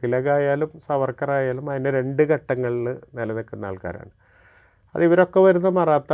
തിലകായാലും 0.00 0.70
സവർക്കറായാലും 0.88 1.70
അതിന്റെ 1.70 1.90
രണ്ട് 1.98 2.22
ഘട്ടങ്ങളിൽ 2.32 2.86
നിലനിൽക്കുന്ന 3.16 3.70
ആൾക്കാരാണ്. 3.70 4.12
അത് 4.94 5.02
ഇവരൊക്കെ 5.08 5.40
വരുന്ന 5.46 5.68
മറാത്ത 5.78 6.12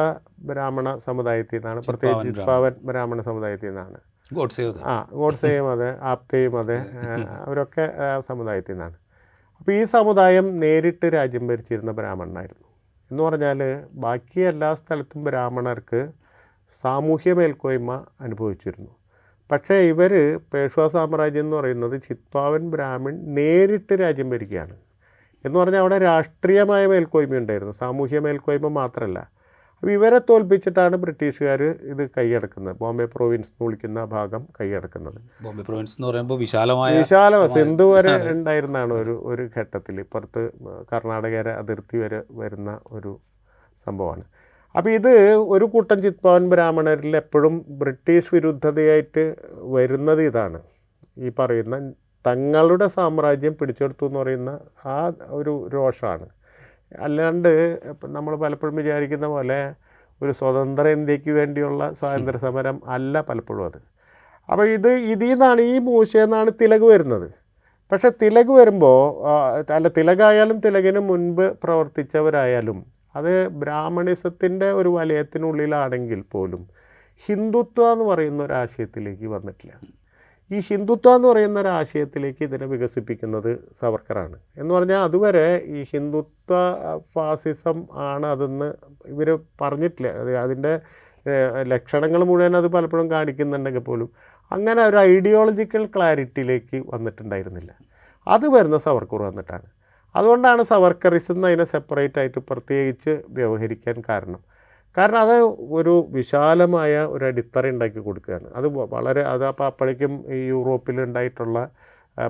ബ്രാഹ്മണ 0.51 0.89
സമുദായത്തിൽ 1.07 1.59
നിന്നാണ് 1.59 1.81
പ്രത്യേകിച്ച് 1.89 2.29
ചിത്പാവൻ 2.29 2.75
ബ്രാഹ്മണ 2.91 3.21
സമുദായത്തിൽ 3.29 3.69
നിന്നാണ്. 3.71 3.99
ആ 4.93 4.95
ഗോഡ്സെയും 5.21 5.67
അതെ 5.75 5.91
ആപ്തയും 6.13 6.55
അതെ 6.63 6.79
അവരൊക്കെ 7.45 7.87
സമുദായത്തിൽ 8.31 8.75
നിന്നാണ്. 8.75 8.97
അപ്പോൾ 9.61 9.73
ഈ 9.81 9.83
സമുദായം 9.97 10.47
നേരിട്ട് 10.65 11.07
രാജ്യം 11.19 11.45
ഭരിച്ചിരുന്ന 11.51 11.93
ബ്രാഹ്മണനായിരുന്നു. 12.01 12.67
എന്ന് 13.11 13.23
പറഞ്ഞാൽ 13.23 13.61
ബാക്കി 13.93 14.41
എല്ലാ 14.41 14.75
സ്ഥലത്തും 14.75 15.25
ബ്രാഹ്മണർക്ക് 15.25 16.13
സാമൂഹ്യ 16.71 17.33
മേൽക്കോയ്മ 17.33 18.07
അനുഭവിച്ചിരുന്നു. 18.21 18.91
പക്ഷേ 19.53 19.75
ഇവർ 19.75 20.41
പേഷ്വാ 20.55 20.89
സാമ്രാജ്യം 20.89 21.41
എന്ന് 21.41 21.57
പറയുന്നത് 21.57 22.03
ചിത്പാവൻ 22.03 22.71
ബ്രാഹ്മൺ 22.71 23.35
നേരിട്ട് 23.35 23.93
രാജ്യം 24.01 24.31
ഭരിക്കുകയാണ്. 24.31 24.77
എന്ന് 25.45 25.59
പറഞ്ഞാൽ 25.61 25.81
അവിടെ 25.81 25.99
രാഷ്ട്രീയമായ 25.99 26.87
മേൽക്കോയ്മ 26.87 27.37
ഉണ്ടായിരുന്നു 27.37 27.73
സാമൂഹ്യ 27.73 28.19
മേൽക്കോയ്മ 28.19 28.69
മാത്രമല്ല 28.69 29.40
അപ്പോൾ 29.83 29.93
ഇവരെ 29.93 30.19
തോൽപ്പിച്ചിട്ടാണ് 30.29 30.97
ബ്രിട്ടീഷുകാർ 30.97 31.61
ഇത് 31.63 32.03
കൈയടക്കുന്നത്. 32.17 32.77
ബോംബെ 32.81 33.05
പ്രൊവിൻസ് 33.05 33.51
എന്ന് 33.53 33.65
വിളിക്കുന്ന 33.67 34.01
ഭാഗം 34.05 34.43
കൈയടക്കുന്നത്. 34.59 35.21
ബോംബെ 35.45 35.63
പ്രൊവിൻസ് 35.63 35.95
എന്ന് 35.99 36.09
പറയുമ്പോൾ 36.09 36.39
വിശാലമായ 36.39 36.99
വിശാല 36.99 37.47
സിന്ധു 37.55 37.85
വരെ 37.85 38.13
ഉണ്ടായിരുന്നതാണ് 38.33 38.93
ഒരു 39.03 39.15
ഒരു 39.31 39.45
ഘട്ടത്തിൽ. 39.57 40.01
ഇപ്പുറത്ത് 40.01 40.43
കർണാടകരെ 40.93 41.53
അതിർത്തി 41.53 41.99
വരെ 41.99 42.21
വരുന്ന 42.41 42.81
ഒരു 42.91 43.13
സംഭവമാണ്. 43.87 44.25
അപ്പോൾ 44.75 44.91
ഇത് 44.91 45.13
ഒരു 45.55 45.65
കൂട്ടം 45.65 46.03
ചിത്പവൻ 46.03 46.45
ബ്രാഹ്മണരിൽ 46.51 47.17
എപ്പോഴും 47.17 47.55
ബ്രിട്ടീഷ് 47.69 48.31
വിരുദ്ധതയായിട്ട് 48.35 49.25
വരുന്നത് 49.77 50.23
ഇതാണ്. 50.23 50.61
ഈ 51.19 51.29
പറയുന്ന 51.39 51.79
തങ്ങളുടെ 52.27 52.87
സാമ്രാജ്യം 52.97 53.57
പിടിച്ചെടുത്തു 53.61 54.05
എന്ന് 54.07 54.19
പറയുന്ന 54.19 54.51
ആ 54.95 54.99
ഒരു 55.39 55.55
രോഷമാണ്. 55.73 56.29
അല്ലാണ്ട് 56.99 57.53
നമ്മൾ 58.05 58.37
പലപ്പോഴും 58.37 58.77
വിചാരിക്കുന്ന 58.77 59.27
പോലെ 59.27 59.61
ഒരു 60.23 60.33
സ്വതന്ത്ര 60.33 60.89
ഇന്ത്യയ്ക്ക് 60.89 61.31
വേണ്ടിയുള്ള 61.31 61.93
സ്വാതന്ത്ര്യ 61.93 62.39
സമരം 62.39 62.81
അല്ല 62.87 63.21
പലപ്പോഴും 63.21 63.65
അത്. 63.67 63.79
അപ്പോൾ 64.49 64.67
ഇത് 64.69 64.89
ഇതിൽ 64.89 65.31
നിന്നാണ് 65.31 65.61
ഈ 65.61 65.79
മൂശയിൽ 65.79 66.25
നിന്നാണ് 66.25 66.51
തിലക് 66.61 66.87
വരുന്നത്. 66.93 67.29
പക്ഷേ 67.93 68.09
തിലക് 68.23 68.51
വരുമ്പോൾ 68.51 68.99
അല്ല 69.77 69.89
തിലകായാലും 69.89 70.59
തിലകിന് 70.61 70.99
മുൻപ് 70.99 71.47
പ്രവർത്തിച്ചവരായാലും 71.63 72.85
അത് 73.17 73.49
ബ്രാഹ്മണിസത്തിന്റെ 73.49 74.73
ഒരു 74.73 74.89
വലയത്തിനുള്ളിലാണെങ്കിൽ 74.89 76.21
പോലും 76.33 76.69
ഹിന്ദുത്വ 77.23 77.93
എന്ന് 77.93 78.05
പറയുന്ന 78.05 78.43
ഒരു 78.45 78.53
ആശയത്തിലേക്ക് 78.53 79.27
വന്നിട്ടില്ല. 79.27 79.73
ഈ 80.51 80.61
ഹിന്ദുത്വം 80.69 81.15
എന്ന് 81.15 81.29
പറയുന്ന 81.29 81.61
ഒരു 81.61 81.69
ആശയത്തിലേക്ക് 81.69 82.43
ഇതിനെ 82.43 82.67
വികസിപ്പിക്കുന്നത് 82.67 83.51
സവർക്കറാണ്. 83.81 84.37
എന്ന് 84.59 84.75
പറഞ്ഞാൽ 84.75 84.99
അതുവരെ 84.99 85.47
ഈ 85.67 85.83
ഹിന്ദുത്വ 85.83 86.55
ഫാസിസം 87.15 87.79
ആണ് 87.95 88.27
അതെന്ന് 88.27 88.69
ഇവർ 89.07 89.29
പറഞ്ഞിട്ടില്ല. 89.61 90.09
അത് 90.23 90.33
അതിന്റെ 90.37 90.73
ലക്ഷണങ്ങൾ 91.63 92.25
മുഴുവൻ 92.25 92.57
അത് 92.57 92.69
പലപ്പോഴും 92.69 93.11
കാണിക്കുന്നുണ്ടെങ്കിൽ 93.11 93.81
പോലും 93.81 94.09
അങ്ങനെ 94.51 94.83
ഒരു 94.83 94.97
ഐഡിയോളജിക്കൽ 94.97 95.87
ക്ലാരിറ്റിയിലേക്ക് 95.87 96.79
വന്നിട്ടുണ്ടായിരുന്നില്ല. 96.95 97.73
അത് 98.27 98.47
വരുന്ന 98.49 98.79
സവർക്കർ 98.79 99.23
വന്നിട്ടാണ്. 99.23 99.69
അതുകൊണ്ടാണ് 100.15 100.63
സവർക്കറിസം 100.63 101.47
അതിനെ 101.47 101.65
സെപ്പറേറ്റ് 101.65 102.19
ആയിട്ട് 102.19 102.39
പ്രത്യേകിച്ച് 102.39 103.13
വ്യവഹരിക്കാൻ 103.29 104.03
കാരണം. 104.09 104.41
കാരണം 104.97 105.19
അത് 105.19 105.37
ഒരു 105.79 106.09
വിശാലമായ 106.11 107.05
ഒരു 107.05 107.25
അടിത്തറ 107.25 107.67
ഉണ്ടാക്കി 107.69 107.99
കൊടുക്കുകയാണ്. 107.99 108.49
അത് 108.55 108.67
വളരെ 108.67 109.23
അത് 109.23 109.45
അപ്പോൾ 109.45 109.65
അപ്പോഴേക്കും 109.65 110.13
ഈ 110.35 110.39
യൂറോപ്പിൽ 110.49 111.01
ഉണ്ടായിട്ടുള്ള 111.01 111.69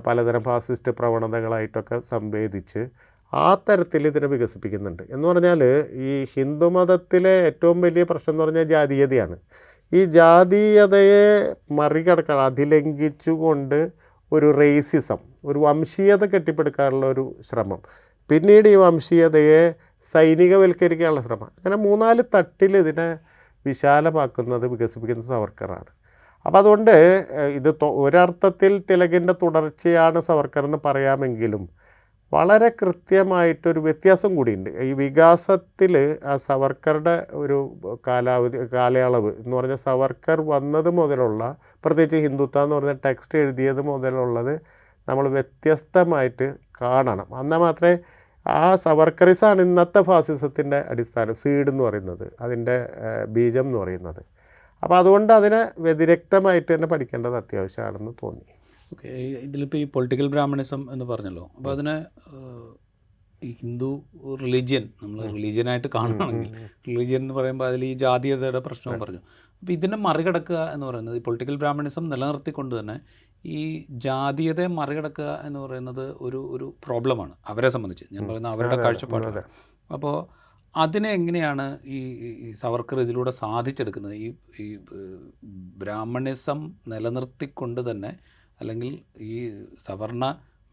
പലതരം 0.06 0.42
ഫാസിസ്റ്റ് 0.42 0.92
പ്രവണതകളായിട്ടൊക്കെ 0.92 2.00
സംവേദിച്ച് 2.10 2.82
ആ 3.34 3.54
തരത്തിൽ 3.54 4.06
ഇതിനെ 4.06 4.26
വികസിപ്പിക്കുന്നുണ്ട്. 4.26 5.02
എന്ന് 5.10 5.28
പറഞ്ഞാൽ 5.28 5.60
ഈ 5.92 6.26
ഹിന്ദുമതത്തിലെ 6.34 7.34
ഏറ്റവും 7.48 7.80
വലിയ 7.80 8.02
പ്രശ്നം 8.02 8.32
എന്ന് 8.34 8.44
പറഞ്ഞാൽ 8.44 8.64
ജാതീയതയാണ്. 8.64 9.36
ഈ 9.92 10.04
ജാതീയതയെ 10.04 11.54
മറികടക്കാൻ 11.70 12.38
അതിലംഘിച്ചുകൊണ്ട് 12.38 13.90
ഒരു 14.32 14.48
റേസിസം 14.60 15.18
ഒരു 15.44 15.58
വംശീയത 15.58 16.24
കെട്ടിപ്പടുക്കാനുള്ള 16.24 17.06
ഒരു 17.06 17.24
ശ്രമം. 17.50 17.80
പിന്നീട് 18.30 18.68
ഈ 18.68 18.74
വംശീയതയെ 18.74 19.62
സൈനികവൽക്കരിക്കാനുള്ള 20.02 21.20
ശ്രമം. 21.20 21.50
അങ്ങനെ 21.56 21.76
മൂന്നാൽ 21.76 22.24
തട്ടിൽ 22.34 22.76
ഇതിനെ 22.76 23.18
വിശാലമാക്കുന്നത് 23.66 24.66
വികസിപ്പിക്കുന്നത് 24.66 25.26
സവർക്കറാണ്. 25.26 25.90
അപ്പോൾ 26.46 26.58
അതുകൊണ്ട് 26.58 26.94
ഇത് 27.54 27.84
ഒരർത്ഥത്തിൽ 27.84 28.82
തിലകിന്റെ 28.90 29.34
തുടർച്ചയാണ് 29.42 30.20
സവർക്കർ 30.20 30.64
എന്ന് 30.64 30.78
പറയാമെങ്കിലും 30.84 31.68
വളരെ 32.32 32.68
കൃത്യമായിട്ടൊരു 32.68 33.80
വ്യത്യാസം 33.80 34.36
കൂടിയുണ്ട്. 34.36 34.70
ഈ 34.70 34.92
വികാസത്തിൽ 34.92 36.18
ആ 36.24 36.36
സവർക്കറുടെ 36.36 37.26
ഒരു 37.32 37.76
കാലാവധി 38.06 38.58
കാലയളവ് 38.72 39.32
എന്ന് 39.44 39.56
പറഞ്ഞാൽ 39.56 39.76
സവർക്കർ 39.76 40.40
വന്നത് 40.40 40.90
മുതലുള്ള 40.90 41.56
പ്രത്യേകിച്ച് 41.84 42.16
ഹിന്ദുത്വ 42.16 42.62
എന്ന് 42.62 42.76
പറഞ്ഞ 42.76 42.92
ടെക്സ്റ്റ് 42.92 43.38
എഴുതിയത് 43.38 43.82
മുതലുള്ളത് 43.82 44.60
നമ്മൾ 45.08 45.28
വ്യത്യസ്തമായിട്ട് 45.28 46.54
കാണണം. 46.80 47.40
എന്നാൽ 47.40 47.58
മാത്രമേ 47.58 47.98
ആ 48.62 48.66
സവർക്കറിസാണ് 48.84 49.60
ഇന്നത്തെ 49.68 50.00
ഫാസിസത്തിന്റെ 50.08 50.78
അടിസ്ഥാനം 50.92 51.36
സീഡ് 51.42 51.70
എന്ന് 51.72 51.84
പറയുന്നത് 51.86 52.26
അതിന്റെ 52.44 52.76
ബീജം 53.36 53.66
എന്ന് 53.68 53.78
പറയുന്നത്. 53.82 54.22
അപ്പോൾ 54.82 54.96
അതുകൊണ്ട് 54.98 55.32
അതിനെ 55.38 55.62
വ്യതിരക്തമായിട്ട് 55.86 56.70
തന്നെ 56.74 56.88
പഠിക്കേണ്ടത് 56.92 57.36
അത്യാവശ്യമാണെന്ന് 57.36 58.12
തോന്നി. 58.22 58.46
ഓക്കെ 58.92 59.08
ഇതിലിപ്പോൾ 59.46 59.78
ഈ 59.82 59.84
പൊളിറ്റിക്കൽ 59.94 60.28
ബ്രാഹ്മണിസം 60.34 60.80
എന്ന് 60.92 61.04
പറഞ്ഞല്ലോ 61.10 61.44
അപ്പോൾ 61.56 61.72
അതിനെ 61.72 61.96
ഹിന്ദു 63.60 63.90
റിലീജിയൻ 64.40 64.84
നമ്മൾ 65.02 65.20
റിലീജിയനായിട്ട് 65.36 65.88
കാണുകയാണെങ്കിൽ 65.94 66.50
റിലീജിയൻ 66.88 67.20
എന്ന് 67.24 67.34
പറയുമ്പോൾ 67.34 67.66
അതിൽ 67.70 67.84
ഈ 67.90 67.92
ജാതീയതയുടെ 68.02 68.60
പ്രശ്നവും 68.66 68.98
പറഞ്ഞു. 69.02 69.22
അപ്പോൾ 69.62 69.72
ഇതിനെ 69.72 69.96
മറികടക്കുക 70.06 70.58
എന്ന് 70.74 70.86
പറയുന്നത് 70.86 71.16
ഈ 71.18 71.22
പൊളിറ്റിക്കൽ 71.26 71.56
ബ്രാഹ്മണിസം 71.62 72.04
നിലനിർത്തിക്കൊണ്ട് 72.12 72.74
തന്നെ 72.80 72.96
ഈ 73.44 73.86
ജാതീയതയെ 73.88 74.66
മറികടക്കുക 74.66 75.30
എന്ന് 75.44 75.60
പറയുന്നത് 75.60 76.04
ഒരു 76.20 76.40
ഒരു 76.54 76.74
പ്രോബ്ലമാണ് 76.86 77.34
അവരെ 77.46 77.68
സംബന്ധിച്ച്. 77.68 78.06
ഞാൻ 78.12 78.28
പറയുന്ന 78.28 78.48
അവരുടെ 78.48 78.76
കാഴ്ചപ്പാടില്ല 78.76 79.42
അപ്പോൾ 79.90 80.16
അതിനെ 80.74 81.10
എങ്ങനെയാണ് 81.10 81.78
ഈ 81.84 82.52
സവർക്കർ 82.52 83.00
ഇതിലൂടെ 83.00 83.30
സാധിച്ചെടുക്കുന്നത്? 83.30 84.14
ഈ 84.14 84.28
ഈ 84.60 84.78
ബ്രാഹ്മണിസം 85.76 86.72
നിലനിർത്തിക്കൊണ്ട് 86.88 87.90
തന്നെ 87.90 88.12
അല്ലെങ്കിൽ 88.60 88.98
ഈ 89.20 89.34
സവർണ 89.78 90.24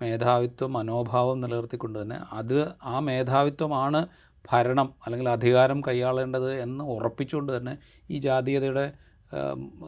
മേധാവിത്വ 0.01 0.67
മനോഭാവം 0.67 1.41
നിലനിർത്തിക്കൊണ്ട് 1.41 2.01
തന്നെ 2.01 2.17
അത് 2.31 2.57
ആ 2.83 2.99
മേധാവിത്വമാണ് 2.99 4.07
ഭരണം 4.49 4.93
അല്ലെങ്കിൽ 5.05 5.29
അധികാരം 5.29 5.81
കൈയാളേണ്ടത് 5.81 6.51
എന്ന് 6.61 6.83
ഉറപ്പിച്ചുകൊണ്ട് 6.83 7.57
തന്നെ 7.57 7.77
ഈ 8.09 8.19
ജാതീയതയുടെ 8.19 8.93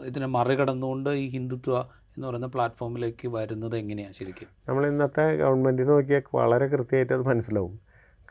ഇതിനെ 0.06 0.26
മറികടന്നുകൊണ്ട് 0.28 1.10
ഈ 1.10 1.28
ഹിന്ദുത്വ 1.28 1.76
എന്ന് 2.20 2.28
പറയുന്ന 2.28 2.48
പ്ലാറ്റ്ഫോമിലേക്ക് 2.48 3.28
വരുന്നത് 3.28 3.76
എങ്ങനെയാണ് 3.78 4.14
ശരിക്കും? 4.14 4.48
നമ്മൾ 4.70 4.88
ഇന്നത്തെ 4.88 5.36
ഗവൺമെന്റ് 5.42 5.84
നോക്കിയാൽ 5.90 6.24
വളരെ 6.38 6.66
കൃത്യമായിട്ട് 6.68 7.14
അത് 7.14 7.22
മനസ്സിലാവും. 7.22 7.80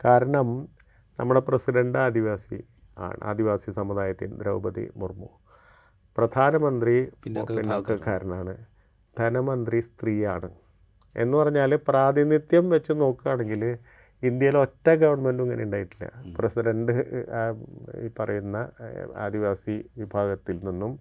കാരണം 0.05 0.47
നമ്മുടെ 1.19 1.39
പ്രസിഡന്റ് 1.39 1.97
ആദിവാസി 1.97 2.63
ആണ് 2.97 3.17
ആദിവാസി 3.23 3.71
സമുദായത്തിൽ 3.71 4.29
ദ്രൗപദി 4.41 4.91
മുർമു. 4.97 5.29
പ്രധാനമന്ത്രി 6.17 6.95
പിന്നാക്കക്കാരനാണ് 7.23 7.63
പിന്നോക്കക്കാരനാണ് 7.63 8.53
ധനമന്ത്രി 9.19 9.79
സ്ത്രീയാണ്. 9.79 10.49
എന്ന് 11.15 11.37
പറഞ്ഞാൽ 11.37 11.75
പ്രാതിനിധ്യം 11.87 12.69
വെച്ച് 12.69 12.91
നോക്കുകയാണെങ്കിൽ 12.91 13.63
ഇന്ത്യയിൽ 14.23 14.57
ഒറ്റ 14.57 14.89
ഗവൺമെന്റും 15.03 15.43
ഇങ്ങനെ 15.43 15.63
ഉണ്ടായിട്ടില്ല. 15.63 16.07
പ്രസിഡന്റ് 16.37 16.95
ഈ 18.05 18.09
പറയുന്ന 18.19 18.57
ആദിവാസി 19.25 19.77
വിഭാഗത്തിൽ 19.97 20.59
നിന്നും 20.69 20.93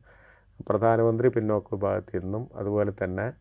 പ്രധാനമന്ത്രി 0.67 1.29
പിന്നോക്ക 1.29 1.75
വിഭാഗത്തിൽ 1.75 2.21
നിന്നും 2.21 2.49
അതുപോലെ 2.55 2.93
തന്നെ 3.05 3.33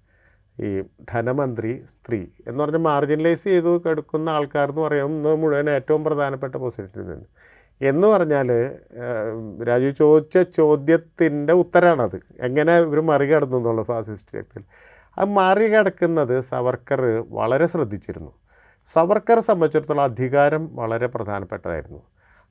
ഈ 0.59 0.83
ധനമന്ത്രി 1.09 1.86
സ്ത്രീ 1.86 2.27
എന്ന് 2.47 2.63
പറഞ്ഞാൽ 2.63 2.81
മാർജിനലൈസ് 2.81 3.43
ചെയ്ത് 3.43 3.81
കിടക്കുന്ന 3.86 4.29
ആൾക്കാർ 4.29 4.69
എന്ന് 4.69 4.81
പറയുന്നത് 4.81 5.36
മുഴുവൻ 5.36 5.69
ഏറ്റവും 5.69 6.03
പ്രധാനപ്പെട്ട 6.03 6.55
പൊസിഷനിൽ 6.55 7.07
നിന്ന്. 7.07 7.27
എന്ന് 7.81 8.07
പറഞ്ഞാൽ 8.07 8.50
രാജു 9.67 9.89
ചോദിച്ച 9.89 10.38
ചോദ്യത്തിന്റെ 10.38 11.53
ഉത്തരമാണത് 11.53 12.19
എങ്ങനെ 12.39 12.77
ഇവർ 12.79 13.01
മറികടന്നു 13.01 13.57
എന്നുള്ള 13.57 13.83
ഫാസിസ്റ്റ് 13.83 14.38
ശക്തിയിൽ 14.39 14.65
അത് 15.17 15.29
മറികടക്കുന്നത് 15.29 16.41
സവർക്കർ 16.41 17.01
വളരെ 17.29 17.67
ശ്രദ്ധിച്ചിരുന്നു. 17.67 18.31
സവർക്കറെ 18.86 19.41
സംബന്ധിച്ചിടത്തോളം 19.41 20.03
അധികാരം 20.03 20.75
വളരെ 20.75 21.07
പ്രധാനപ്പെട്ടതായിരുന്നു. 21.07 22.01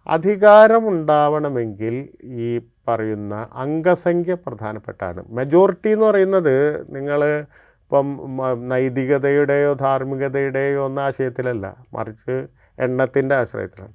അധികാരം 0.06 0.88
ഉണ്ടാവണമെങ്കിൽ 0.88 2.08
ഈ 2.24 2.60
പറയുന്ന 2.88 3.48
അംഗസംഖ്യ 3.52 4.34
പ്രധാനപ്പെട്ടാണ്. 4.34 5.24
മെജോറിറ്റി 5.28 5.88
എന്ന് 5.88 6.06
പറയുന്നത് 6.06 6.54
നിങ്ങൾ 6.96 7.24
ഇപ്പം 7.82 8.08
നൈതികതയുടെയോ 8.68 9.72
ധാർമ്മികതയുടെയോ 9.72 10.84
ഒന്നും 10.84 11.02
ആശയത്തിലല്ല. 11.02 11.66
മറിച്ച് 11.92 12.46
എണ്ണത്തിന്റെ 12.78 13.34
ആശ്രയത്തിലാണ്. 13.34 13.92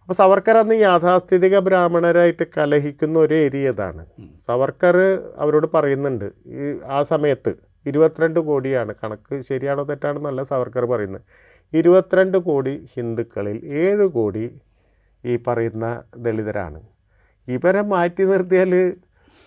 അപ്പോൾ 0.00 0.14
സവർക്കർ 0.14 0.56
അന്ന് 0.56 0.74
യാഥാസ്ഥിതിക 0.74 1.58
ബ്രാഹ്മണരായിട്ട് 1.58 2.46
കലഹിക്കുന്ന 2.56 3.18
ഒരു 3.18 3.34
ഏരിയ 3.34 3.70
ഇതാണ്. 3.70 4.06
സവർക്കർ 4.46 4.96
അവരോട് 5.36 5.66
പറയുന്നുണ്ട് 5.74 6.24
ഈ 6.46 6.78
ആ 6.86 7.02
സമയത്ത് 7.02 7.52
ഇരുപത്തിരണ്ട് 7.86 8.40
കോടിയാണ്. 8.40 8.94
കണക്ക് 9.04 9.40
ശരിയാണോ 9.40 9.84
തെറ്റാണെന്നല്ല 9.84 10.42
സവർക്കർ 10.42 10.84
പറയുന്നത്. 10.84 11.22
ഇരുപത്തിരണ്ട് 11.72 12.38
കോടി 12.38 12.86
ഹിന്ദുക്കളിൽ 12.96 13.64
ഏഴ് 13.64 14.06
കോടി 14.06 14.60
ഈ 15.24 15.36
പറയുന്ന 15.36 16.02
ദളിതരാണ്. 16.16 16.80
ഇവരെ 17.48 17.82
മാറ്റി 17.94 18.24
നിർത്തിയാൽ 18.30 18.72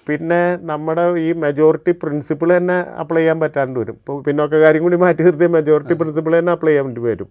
പിന്നെ 0.07 0.41
നമ്മുടെ 0.69 1.03
ഈ 1.27 1.29
മെജോറിറ്റി 1.43 1.91
പ്രിൻസിപ്പിൾ 2.01 2.49
തന്നെ 2.57 2.77
അപ്ലൈ 3.01 3.21
ചെയ്യാൻ 3.21 3.37
പറ്റാണ്ട് 3.43 3.77
വരും. 3.79 3.97
ഇപ്പോൾ 4.01 4.17
പിന്നോക്കക്കാരും 4.23 4.81
കൂടി 4.81 4.97
മാറ്റി 5.03 5.23
നിർത്തിയ 5.27 5.49
മെജോറിറ്റി 5.57 5.95
പ്രിൻസിപ്പിൾ 5.99 6.33
തന്നെ 6.39 6.51
അപ്ലൈ 6.51 6.71
ചെയ്യാൻ 6.71 6.85
വേണ്ടി 6.87 7.03
വരും. 7.09 7.29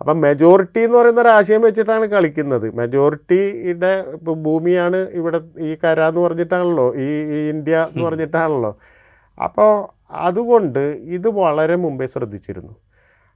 അപ്പം 0.00 0.20
മെജോറിറ്റി 0.20 0.80
എന്ന് 0.86 0.96
പറയുന്ന 0.98 1.20
ഒരു 1.20 1.30
ആശയം 1.38 1.62
വെച്ചിട്ടാണ് 1.62 2.06
കളിക്കുന്നത്. 2.14 2.66
മെജോറിറ്റിയുടെ 2.80 3.92
ഇപ്പോൾ 4.16 4.36
ഭൂമിയാണ് 4.46 5.00
ഇവിടെ 5.18 5.40
ഈ 5.68 5.72
കര 5.84 6.00
എന്ന് 6.08 6.20
പറഞ്ഞിട്ടാണല്ലോ 6.20 6.86
ഈ 7.06 7.08
ഇന്ത്യ 7.52 7.74
എന്ന് 7.90 8.04
പറഞ്ഞിട്ടാണല്ലോ. 8.06 8.72
അപ്പോൾ 9.38 9.72
അതുകൊണ്ട് 10.28 10.82
ഇത് 11.16 11.28
വളരെ 11.42 11.76
മുമ്പേ 11.84 12.06
ശ്രദ്ധിച്ചിരുന്നു. 12.06 12.74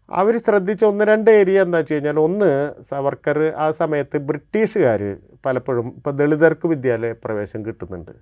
അവർ 0.08 0.38
ശ്രദ്ധിച്ച 0.46 0.82
ഒന്ന് 0.84 1.04
രണ്ട് 1.04 1.30
ഏരിയ 1.30 1.62
എന്താ 1.62 1.78
വെച്ച് 1.78 1.94
കഴിഞ്ഞാൽ 1.94 2.18
ഒന്ന് 2.26 2.50
സവർക്കർ 2.90 3.38
ആ 3.64 3.66
സമയത്ത് 3.70 4.18
ബ്രിട്ടീഷുകാർ 4.28 5.02
പലപ്പോഴും 5.46 5.86
ഇപ്പോൾ 5.98 6.14
ദളിതർക്ക് 6.20 6.66
വിദ്യാലയ 6.74 7.12
പ്രവേശനം 7.24 7.62
കിട്ടുന്നുണ്ട്. 7.68 8.12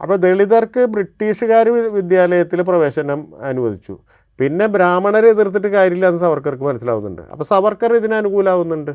അപ്പോൾ 0.00 0.16
ദളിതർക്ക് 0.24 0.82
ബ്രിട്ടീഷുകാർ 0.94 1.66
വിദ്യാലയത്തിൽ 1.98 2.60
പ്രവേശനം 2.70 3.20
അനുവദിച്ചു. 3.50 3.94
പിന്നെ 4.38 4.66
ബ്രാഹ്മണരെ 4.74 5.28
എതിർത്തിട്ട് 5.34 5.68
കാര്യമില്ല 5.68 6.08
എന്ന് 6.10 6.20
സവർക്കർക്ക് 6.24 6.64
മനസ്സിലാവുന്നുണ്ട്. 6.66 7.22
അപ്പോൾ 7.32 7.46
സവർക്കർ 7.52 7.92
ഇതിന് 8.00 8.14
അനുകൂലമാവുന്നുണ്ട് 8.14 8.92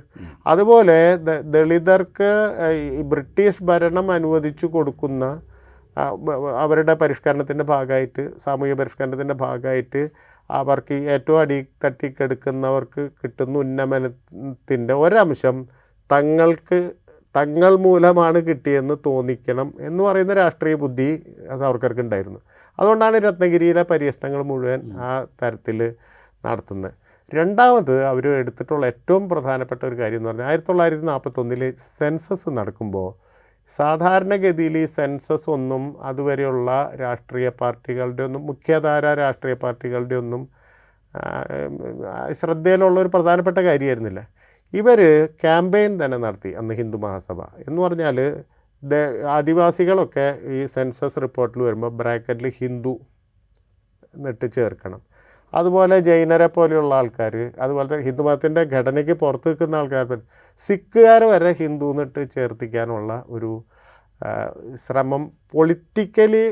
അതുപോലെ 0.51 1.00
ദളിതർക്ക് 1.55 2.29
ബ്രിട്ടീഷ് 3.13 3.65
ഭരണം 3.69 4.07
അനുവദിച്ചു 4.17 4.67
കൊടുക്കുന്ന 4.75 5.25
അവരുടെ 6.63 6.93
പരിഷ്കരണത്തിന്റെ 7.01 7.65
ഭാഗമായിട്ട് 7.73 8.23
സാമൂഹിക 8.45 8.75
പരിഷ്കരണത്തിന്റെ 8.79 9.35
ഭാഗമായിട്ട് 9.43 10.01
അവർക്ക് 10.50 10.95
ഏറ്റവും 11.13 11.39
അടി 11.41 11.57
തട്ടിക്കെടുക്കുന്നവർക്ക് 11.83 13.03
കിട്ടുന്ന 13.19 13.55
ഉന്നമനത്തിന്റെ 13.57 14.93
ഒരംശം 15.03 15.57
തങ്ങൾക്ക് 16.09 16.79
തങ്ങൾ 17.36 17.72
മൂലമാണ് 17.86 18.40
കിട്ടിയെന്ന് 18.48 18.96
തോന്നിക്കണം 19.08 19.70
എന്ന് 19.88 20.02
പറയുന്ന 20.04 20.34
രാഷ്ട്രീയ 20.42 20.75
ബുദ്ധി 20.84 21.10
സാവർക്കർക്ക് 21.62 22.04
ഉണ്ടായിരുന്നു 22.08 22.40
അതുകൊണ്ടാണ് 22.80 23.18
രത്നഗിരിയിലെ 23.28 23.84
പരീക്ഷണങ്ങൾ 23.92 24.42
മുഴുവൻ 24.52 24.82
ആ 25.08 25.10
തരത്തിൽ 25.42 25.80
നടത്തുന്നത്. 26.46 26.94
രണ്ടാമത് 27.32 27.96
അവർ 28.12 28.25
എടുത്തിട്ടുള്ള 28.40 28.86
ഏറ്റവും 28.92 29.24
പ്രധാനപ്പെട്ട 29.30 29.82
ഒരു 29.90 29.96
കാര്യം 30.00 30.20
എന്ന് 30.20 30.30
പറഞ്ഞാൽ 30.30 30.48
ആയിരത്തി 30.50 30.70
തൊള്ളായിരത്തി 30.70 31.06
നാൽപ്പത്തൊന്നിൽ 31.12 31.62
സെൻസസ് 31.98 32.50
നടക്കുമ്പോൾ 32.58 33.10
സാധാരണഗതിയിൽ 33.72 34.75
ഈ 34.78 34.86
സെൻസസ് 34.96 35.48
ഒന്നും 35.50 35.84
അതുവരെയുള്ള 36.10 36.70
രാഷ്ട്രീയ 37.02 37.50
പാർട്ടികളുടെ 37.62 38.24
ഒന്നും 38.24 38.42
മുഖ്യധാര 38.50 39.13
രാഷ്ട്രീയ 39.22 39.56
പാർട്ടികളുടെ 39.63 40.16
ഒന്നും 40.16 40.44
ശ്രദ്ധയിലുള്ള 42.40 42.98
ഒരു 43.00 43.10
പ്രധാനപ്പെട്ട 43.16 43.60
കാര്യമായിരുന്നില്ല. 43.70 44.22
ഇവർ 44.74 45.00
ക്യാമ്പയിൻ 45.42 45.92
തന്നെ 46.01 46.18
നടത്തി 46.25 46.51
അന്ന് 46.60 46.74
ഹിന്ദു 46.82 46.98
മഹാസഭ. 47.03 47.39
എന്ന് 47.68 47.80
പറഞ്ഞാൽ 47.86 48.18
ആദിവാസികളൊക്കെ 49.38 50.27
ഈ 50.56 50.60
സെൻസസ് 50.75 51.20
റിപ്പോർട്ടിൽ 51.25 51.60
വരുമ്പോൾ 51.65 51.92
ബ്രാക്കറ്റിൽ 52.00 52.48
ഹിന്ദു 52.62 52.94
എന്നിട്ട് 54.15 54.48
ചേർക്കണം. 54.56 55.01
അതുപോലെ 55.53 55.96
ജൈനരെ 56.08 56.48
പോലെയുള്ള 56.56 56.94
ആൾക്കാർ 57.01 57.36
അതുപോലെ 57.63 58.00
ഹിന്ദു 58.08 58.24
മതത്തിന്റെ 58.27 58.62
ഘടനയ്ക്ക് 58.75 59.15
പുറത്ത് 59.24 59.48
നിൽക്കുന്ന 59.50 59.75
ആൾക്കാർ 59.82 60.08
സിഖുകാർ 60.62 61.22
വരെ 61.34 61.51
ഹിന്ദു 61.62 61.88
എന്നിട്ട് 61.94 62.22
ചേർത്തിക്കാനുള്ള 62.36 63.12
ഒരു 63.36 63.51
ശ്രമം 64.84 65.24
പൊളിറ്റിക്കലി 65.53 66.44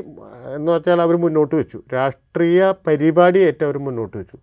എന്ന് 0.56 0.70
വെച്ചാൽ 0.72 1.00
അവർ 1.06 1.16
മുന്നോട്ട് 1.24 1.54
വെച്ചു. 1.60 1.78
രാഷ്ട്രീയ 1.96 2.62
പരിപാടിയായിട്ട് 2.86 3.62
അവർ 3.68 3.76
മുന്നോട്ട് 3.86 4.16
വെച്ചു. 4.20 4.38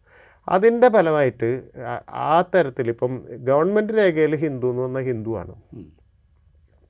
അതിന്റെ 0.49 0.89
ഫലമായിട്ട് 0.89 1.61
ആ- 2.09 2.43
തരത്തിൽ 2.55 2.89
ഇപ്പം 2.89 3.25
ഗവൺമെന്റ് 3.29 3.93
രേഖയിൽ 3.93 4.35
ഹിന്ദു 4.35 4.67
എന്ന് 4.67 4.81
പറഞ്ഞാൽ 4.81 5.01
ഹിന്ദുവാണ്. 5.01 5.55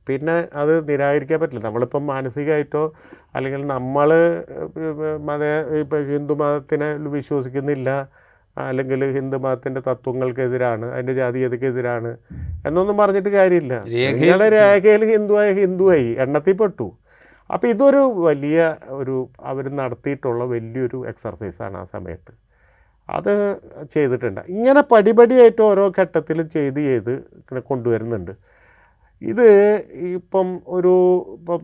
പിന്നെ 0.07 0.47
അത് 0.53 0.89
നിരാകരിക്കാൻ 0.89 1.39
പറ്റില്ല. 1.39 1.65
നമ്മളിപ്പം 1.65 2.07
മാനസികമായിട്ടോ 2.07 2.93
അല്ലെങ്കിൽ 3.35 3.65
നമ്മൾ 3.67 4.43
മത 5.17 5.43
ഇപ്പം 5.79 6.03
ഹിന്ദു 6.03 6.33
മതത്തിനെ 6.33 6.93
വിശ്വസിക്കുന്നില്ല 6.93 8.09
അല്ലെങ്കിൽ 8.57 9.15
ഹിന്ദു 9.15 9.37
മതത്തിന്റെ 9.37 9.81
തത്വങ്ങൾക്കെതിരാണ് 9.87 10.85
അതിന്റെ 10.85 11.13
ജാതീയതക്കെതിരാണ് 11.13 12.17
എന്നൊന്നും 12.67 12.97
പറഞ്ഞിട്ട് 12.97 13.29
കാര്യമില്ല. 13.29 13.73
രേഖയിൽ- 13.73 14.15
നിങ്ങളുടെ 14.21 14.49
രേഖയിൽ 14.49 15.05
ഹിന്ദുവായ 15.05 15.53
ഹിന്ദുവായി 15.53 16.15
എണ്ണത്തിൽപ്പെട്ടു. 16.19 16.97
അപ്പോൾ 17.53 17.67
ഇതൊരു 17.67 17.97
വലിയ 17.97 18.75
ഒരു 18.87 19.29
അവർ 19.43 19.69
നടത്തിയിട്ടുള്ള 19.69 20.43
വലിയൊരു 20.43 21.07
എക്സർസൈസാണ് 21.07 21.77
ആ 21.77 21.83
സമയത്ത്. 21.83 22.49
അത് 23.17 23.33
ചെയ്തിട്ടുണ്ട്. 23.93 24.41
ഇങ്ങനെ 24.55 24.81
പടിപടിയായിട്ട് 24.91 25.61
ഓരോ 25.61 25.85
ഘട്ടത്തിലും 25.99 26.49
ചെയ്ത് 26.55 26.79
ചെയ്ത് 26.89 27.13
ഇങ്ങനെ 27.39 27.61
കൊണ്ടുവരുന്നുണ്ട്. 27.69 28.33
ഇത് 29.21 29.47
ഇപ്പം 30.17 30.47
ഒരു 30.67 30.93
ഇപ്പം 31.37 31.61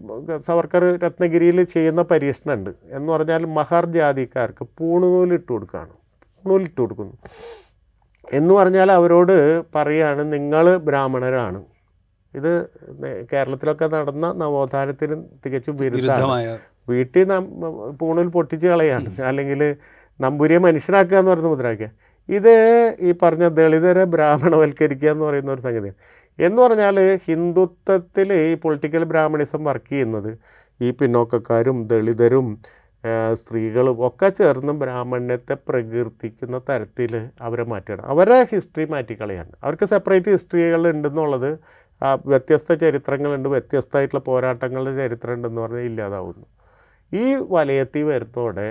സവർക്കർ 0.48 0.84
രത്നഗിരിയിൽ 1.04 1.60
ചെയ്യുന്ന 1.76 2.02
പരീക്ഷണമുണ്ട്. 2.12 2.72
എന്ന് 2.98 3.08
പറഞ്ഞാൽ 3.14 3.46
മഹർ 3.58 3.86
ജാതിക്കാർക്ക് 3.98 4.64
പൂണുനൂലിട്ട് 4.80 5.50
കൊടുക്കുകയാണ് 5.54 5.94
പൂണൂലിട്ട് 6.46 6.80
കൊടുക്കുന്നു. 6.82 7.16
എന്ന് 8.38 8.54
പറഞ്ഞാൽ 8.54 8.90
അവരോട് 8.92 9.36
പറയാണ് 9.76 10.34
നിങ്ങൾ 10.34 10.66
ബ്രാഹ്മണരാണ്. 10.88 11.60
ഇത് 12.34 12.52
കേരളത്തിലൊക്കെ 13.32 13.88
നടന്ന 13.96 14.26
നവോത്ഥാനത്തിന് 14.44 15.16
തികച്ചും 15.44 15.76
വിരുദ്ധമാണ്. 15.82 16.16
വിരുദ്ധമായ 16.16 16.58
വീട്ടിൽ 16.90 17.30
പൂണൂൽ 18.02 18.28
പൊട്ടിച്ച് 18.38 18.68
കളയാണ്. 18.68 19.10
അല്ലെങ്കിൽ 19.30 19.62
നമ്പൂരിയെ 20.20 20.60
മനുഷ്യനാക്കുക 20.60 21.18
എന്ന് 21.18 21.32
പറയുന്ന 21.32 21.50
മുദ്രാക്കുക 21.50 21.90
ഇത് 22.30 22.54
ഈ 23.02 23.12
പറഞ്ഞ 23.22 23.48
ദളിതരെ 23.48 24.04
ബ്രാഹ്മണവൽക്കരിക്കുക 24.04 25.10
എന്ന് 25.10 25.26
പറയുന്ന 25.26 25.52
ഒരു 25.52 25.62
സംഗതിയാണ്. 25.62 25.98
എന്ന് 26.40 26.62
പറഞ്ഞാൽ 26.62 27.18
ഹിന്ദുത്വത്തിൽ 27.26 28.34
ഈ 28.34 28.56
പൊളിറ്റിക്കൽ 28.56 29.04
ബ്രാഹ്മണിസം 29.04 29.64
വർക്ക് 29.64 29.90
ചെയ്യുന്നത് 29.90 30.32
ഈ 30.82 30.92
പിന്നോക്കക്കാരും 30.92 31.88
ദളിതരും 31.88 32.48
സ്ത്രീകളും 33.34 34.08
ഒക്കെ 34.08 34.30
ചേർന്ന് 34.30 34.74
ബ്രാഹ്മണ്യത്തെ 34.74 35.56
പ്രകീർത്തിക്കുന്ന 35.68 36.58
തരത്തിൽ 36.70 37.30
അവരെ 37.42 37.64
മാറ്റുകയാണ്. 37.64 38.04
അവരെ 38.14 38.40
ഹിസ്റ്ററി 38.52 38.86
മാറ്റിക്കളയാണ്. 38.86 39.52
അവർക്ക് 39.64 39.86
സെപ്പറേറ്റ് 39.86 40.32
ഹിസ്റ്ററികൾ 40.32 40.88
ഉണ്ടെന്നുള്ളത് 40.94 41.50
വ്യത്യസ്ത 42.26 42.74
ചരിത്രങ്ങളുണ്ട് 42.74 43.50
വ്യത്യസ്തമായിട്ടുള്ള 43.50 44.24
പോരാട്ടങ്ങളുടെ 44.30 44.94
ചരിത്രം 45.02 45.34
ഉണ്ടെന്ന് 45.34 45.62
പറഞ്ഞാൽ 45.62 45.86
ഇല്ലാതാവുന്നു. 45.86 46.46
ഈ 47.12 47.26
വലയത്തിൽ 47.56 48.04
വരുന്നതോടെ 48.04 48.68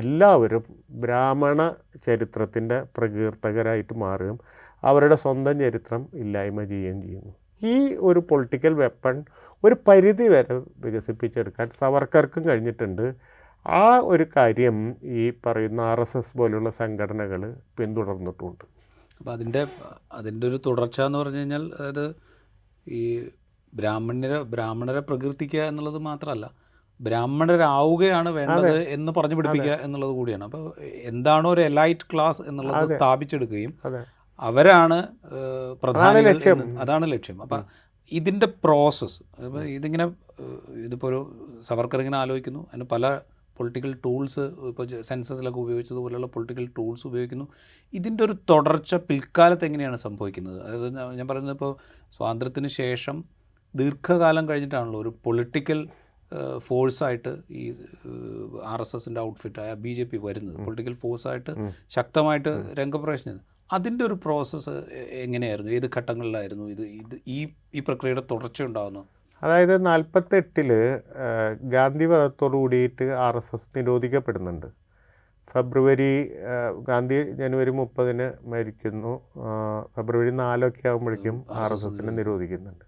എല്ലാവരും 0.00 0.64
ബ്രാഹ്മണ 1.02 1.60
ചരിത്രത്തിന്റെ 2.06 2.76
പ്രകീർത്തകരായിട്ട് 2.96 3.94
മാറുകയും 3.94 4.38
അവരുടെ 4.82 5.14
സ്വന്തം 5.14 5.56
ചരിത്രം 5.58 6.08
ഇല്ലായ്മ 6.14 6.64
ചെയ്യുകയും 6.64 6.98
ചെയ്യുന്നു. 7.02 7.32
ഈ 7.62 7.76
ഒരു 7.98 8.20
പൊളിറ്റിക്കൽ 8.30 8.74
വെപ്പൺ 8.74 9.24
ഒരു 9.64 9.76
പരിധി 9.88 10.28
വരെ 10.28 10.54
വികസിപ്പിച്ചെടുക്കാൻ 10.84 11.68
സവർക്കർക്കും 11.80 12.42
കഴിഞ്ഞിട്ടുണ്ട്. 12.48 13.14
ആ 13.66 13.84
ഒരു 13.98 14.24
കാര്യം 14.36 14.76
ഈ 15.02 15.30
പറയുന്ന 15.46 15.80
ആർ 15.80 16.00
എസ് 16.00 16.16
എസ് 16.16 16.36
പോലുള്ള 16.38 16.70
സംഘടനകൾ 16.70 17.42
പിന്തുടർന്നിട്ടുണ്ട്. 17.78 18.64
അപ്പോൾ 19.20 19.32
അതിന്റെ 19.32 19.66
അതിന്റെ 20.12 20.44
ഒരു 20.46 20.58
തുടർച്ച 20.66 21.00
എന്ന് 21.00 21.18
പറഞ്ഞു 21.18 21.38
കഴിഞ്ഞാൽ 21.38 21.64
അതായത് 21.78 22.06
ഈ 22.86 23.30
ബ്രാഹ്മണരെ 23.72 24.38
ബ്രാഹ്മണരെ 24.42 25.00
പ്രകീർത്തിക്കുക 25.00 25.60
എന്നുള്ളത് 25.60 25.98
മാത്രമല്ല 25.98 26.46
ബ്രാഹ്മണരാവുകയാണ് 27.00 28.28
വേണ്ടത് 28.28 28.78
എന്ന് 28.80 29.12
പറഞ്ഞു 29.12 29.34
പിടിപ്പിക്കുക 29.34 29.72
എന്നുള്ളത് 29.82 30.10
കൂടിയാണ്. 30.10 30.44
അപ്പോൾ 30.44 30.82
എന്താണോ 30.84 31.50
ഒരു 31.50 31.60
എലൈറ്റ് 31.60 32.12
ക്ലാസ് 32.12 32.42
എന്നുള്ളത് 32.42 32.74
സ്ഥാപിച്ചെടുക്കുകയും 32.96 33.78
അവരാണ് 34.40 35.08
പ്രധാന 35.82 36.18
ലക്ഷ്യം. 36.20 36.80
അതാണ് 36.80 37.12
ലക്ഷ്യം. 37.12 37.42
അപ്പം 37.42 37.64
ഇതിന്റെ 38.12 38.46
പ്രോസസ്സ് 38.46 39.22
ഇതിങ്ങനെ 39.58 40.04
ഇതിപ്പോ 40.04 40.74
ഇതിപ്പോൾ 40.74 41.06
ഒരു 41.06 41.48
സവർക്കർ 41.62 41.98
ഇങ്ങനെ 41.98 42.18
ആലോചിക്കുന്നു. 42.18 42.66
അതിന് 42.66 42.84
പല 42.84 43.20
പൊളിറ്റിക്കൽ 43.56 43.94
ടൂൾസ് 44.04 44.40
ഇപ്പോൾ 44.40 45.02
സെൻസസിലൊക്കെ 45.02 45.60
ഉപയോഗിച്ചതുപോലെയുള്ള 45.60 46.26
പൊളിറ്റിക്കൽ 46.26 46.66
ടൂൾസ് 46.78 47.06
ഉപയോഗിക്കുന്നു. 47.06 47.48
ഇതിന്റെ 47.92 48.24
ഒരു 48.24 48.36
തുടർച്ച 48.50 48.94
പിൽക്കാലത്ത് 48.94 49.64
എങ്ങനെയാണ് 49.64 49.96
സംഭവിക്കുന്നത്? 49.96 50.62
അതായത് 50.62 50.96
ഞാൻ- 50.96 51.14
ഞാൻ 51.14 51.28
പറയുന്നത് 51.28 51.54
ഇപ്പോൾ 51.54 51.76
സ്വാതന്ത്ര്യത്തിന് 52.12 52.68
ശേഷം 52.68 53.24
ദീർഘകാലം 53.74 54.48
കഴിഞ്ഞിട്ടാണല്ലോ 54.48 55.02
ഒരു 55.02 55.14
പൊളിറ്റിക്കൽ 55.24 55.88
ഫോഴ്സായിട്ട് 56.58 57.32
ഈ 57.50 57.74
ആർ 58.64 58.80
എസ് 58.80 58.96
എസിന്റെ 58.96 59.20
ഔട്ട്ഫിറ്റായ 59.20 59.74
ബി 59.74 59.94
ജെ 59.94 60.04
പി 60.04 60.16
വരുന്നത് 60.16 60.56
പൊളിറ്റിക്കൽ 60.56 60.94
ഫോഴ്സായിട്ട് 60.94 61.52
ശക്തമായിട്ട് 61.88 62.52
രംഗപ്രവേശനം 62.80 63.40
അതിന്റെ 63.72 64.04
ഒരു 64.04 64.14
പ്രോസസ്സ് 64.14 64.70
എങ്ങനെയായിരുന്നു? 65.24 65.72
ഏത് 65.72 65.90
ഘട്ടങ്ങളിലായിരുന്നു 65.96 66.64
ഇത്? 66.64 66.82
ഇത് 66.82 67.16
ഈ 67.26 67.48
ഈ 67.74 67.80
പ്രക്രിയയുടെ 67.80 68.22
തുടർച്ച 68.30 68.62
ഉണ്ടാകുന്നു 68.62 69.04
അതായത് 69.42 69.86
നാൽപ്പത്തെട്ടിൽ 69.86 70.70
ഗാന്ധി 71.62 72.04
വധത്തോടു 72.04 72.56
കൂടിയിട്ട് 72.56 73.04
ആർ 73.04 73.36
എസ് 73.36 73.54
എസ് 73.54 73.78
നിരോധിക്കപ്പെടുന്നുണ്ട്. 73.78 74.66
ഫെബ്രുവരി 75.52 76.30
ഗാന്ധി 76.88 77.32
ജനുവരി 77.32 77.70
മുപ്പതിന് 77.70 78.32
മരിക്കുന്നു. 78.52 79.12
ഫെബ്രുവരി 79.94 80.30
നാലൊക്കെ 80.30 80.88
ആകുമ്പോഴേക്കും 80.88 81.44
ആർ 81.50 81.72
എസ് 81.72 81.86
എസിനെ 81.88 82.12
നിരോധിക്കുന്നുണ്ട്. 82.12 82.84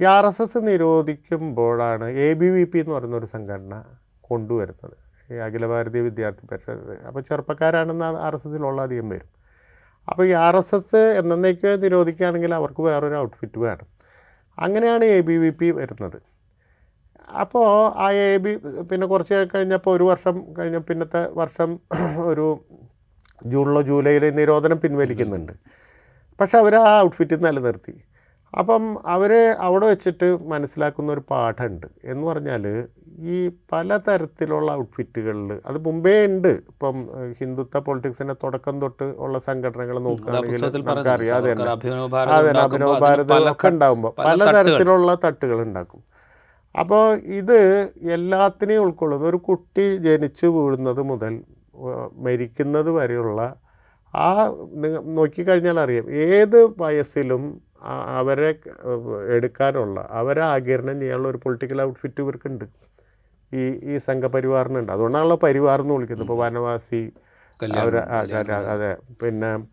ഈ 0.00 0.04
ആർ 0.04 0.26
എസ് 0.26 0.42
എസ് 0.42 0.58
നിരോധിക്കുമ്പോഴാണ് 0.58 2.04
എ 2.04 2.34
ബി 2.34 2.48
വി 2.50 2.64
പി 2.64 2.78
എന്ന് 2.78 2.94
പറയുന്ന 2.94 3.16
ഒരു 3.16 3.26
സംഘടന 3.26 3.82
കൊണ്ടുവരുന്നത്. 4.20 4.96
ഈ 5.32 5.36
അഖില 5.36 5.66
ഭാരതീയ 5.66 6.00
വിദ്യാർത്ഥി 6.00 6.46
പരിഷത്ത്. 6.50 7.06
അപ്പോൾ 7.06 7.20
ചെറുപ്പക്കാരാണെന്ന് 7.20 8.04
ആർ 8.04 8.34
എസ് 8.34 8.48
എസിലുള്ള 8.48 8.82
അധികം 8.82 9.08
പേരും. 9.08 9.30
അപ്പോൾ 10.08 10.24
ഈ 10.26 10.32
ആർ 10.32 10.56
എസ് 10.56 10.74
എസ് 10.74 11.02
എന്നേക്ക് 11.18 11.82
നിരോധിക്കുകയാണെങ്കിൽ 11.82 12.54
അവർക്ക് 12.54 12.82
വേറൊരു 12.82 13.14
ഔട്ട്ഫിറ്റ് 13.14 13.58
വേണം. 13.58 13.86
അങ്ങനെയാണ് 14.58 15.04
എ 15.04 15.20
ബി 15.20 15.36
വി 15.36 15.50
പി 15.50 15.70
വരുന്നത്. 15.70 16.18
അപ്പോൾ 17.42 17.92
ആ 17.96 18.10
എ 18.10 18.36
ബി 18.36 18.56
പിന്നെ 18.90 19.06
കുറച്ച് 19.06 19.48
കഴിഞ്ഞപ്പോൾ 19.54 19.90
ഒരു 19.96 20.04
വർഷം 20.04 20.54
കഴിഞ്ഞ 20.58 20.78
പിന്നത്തെ 20.78 21.28
വർഷം 21.32 21.80
ഒരു 22.30 22.46
ജൂണിലോ 23.46 23.82
ജൂലൈയിലോ 23.82 24.30
നിരോധനം 24.30 24.78
പിൻവലിക്കുന്നുണ്ട്. 24.80 25.52
പക്ഷെ 26.40 26.58
അവർ 26.58 26.76
ആ 26.76 27.00
ഔട്ട്ഫിറ്റ് 27.00 27.44
നിലനിർത്തി. 27.44 27.94
അപ്പം 28.54 28.84
അവരെ 29.06 29.42
അവിടെ 29.66 29.86
വെച്ചിട്ട് 29.86 30.28
മനസ്സിലാക്കുന്ന 30.52 31.12
ഒരു 31.12 31.22
പാഠമുണ്ട്. 31.30 31.86
എന്ന് 32.04 32.24
പറഞ്ഞാൽ 32.26 32.64
ഈ 33.34 33.36
പലതരത്തിലുള്ള 33.72 34.68
ഔട്ട്ഫിറ്റുകളിൽ 34.72 35.48
അത് 35.66 35.78
മുമ്പേ 35.86 36.14
ഉണ്ട്. 36.26 36.48
ഇപ്പം 36.72 36.96
ഹിന്ദുത്വ 37.40 37.80
പൊളിറ്റിക്സിന്റെ 37.80 38.36
തുടക്കം 38.44 38.80
തൊട്ട് 38.80 39.04
ഉള്ള 39.24 39.38
സംഘടനകൾ 39.38 39.98
നോക്കുകയാണെങ്കിൽ 39.98 40.64
നമുക്കറിയാം 40.78 41.36
അത് 41.36 41.48
അതെ 41.50 41.70
അഭിനവ 41.74 42.92
ഭാരതം 43.04 43.50
ഒക്കെ 43.52 43.68
ഉണ്ടാകുമ്പോൾ 43.68 44.12
പല 44.18 44.26
പല 44.26 45.16
തട്ടുകൾ. 45.24 45.58
ഉണ്ടാക്കും. 45.66 46.02
അപ്പോൾ 46.74 47.04
ഇത് 47.40 47.58
എല്ലാത്തിനെയും 48.16 48.82
ഉൾക്കൊള്ളുന്ന 48.82 49.26
ഒരു 49.26 49.36
കുട്ടി 49.36 49.96
ജനിച്ചു 49.96 50.46
വീഴുന്നത് 50.46 51.02
മുതൽ 51.02 51.34
മരിക്കുന്നത് 52.26 52.90
വരെയുള്ള 52.90 53.40
ആ 54.14 54.28
നോക്കിക്കഴിഞ്ഞാൽ 55.16 55.80
അറിയാം. 55.80 56.06
ഏത് 56.10 56.58
വയസ്സിലും 56.82 57.42
അവരെ 57.82 58.54
എടുക്കാനുള്ള 59.28 60.08
അവരെ 60.10 60.42
ആകിരണം 60.42 61.00
ചെയ്യാനുള്ള 61.00 61.28
ഒരു 61.28 61.40
പൊളിറ്റിക്കൽ 61.42 61.82
ഔട്ട്ഫിറ്റ് 61.82 62.20
ഇവർക്കുണ്ട്. 62.20 62.64
ഈ 63.52 63.68
ഈ 63.68 63.98
സംഘപരിവാറിനുണ്ട്. 63.98 64.92
അതുകൊണ്ടാണല്ലോ 64.92 65.36
പരിവാർ 65.36 65.80
എന്ന് 65.80 65.94
വിളിക്കുന്നത്. 65.94 66.24
ഇപ്പോൾ 66.24 66.38
വനവാസി 66.38 67.12
അവർ 67.78 67.96
അതെ. 67.96 68.96
പിന്നെ 69.22 69.64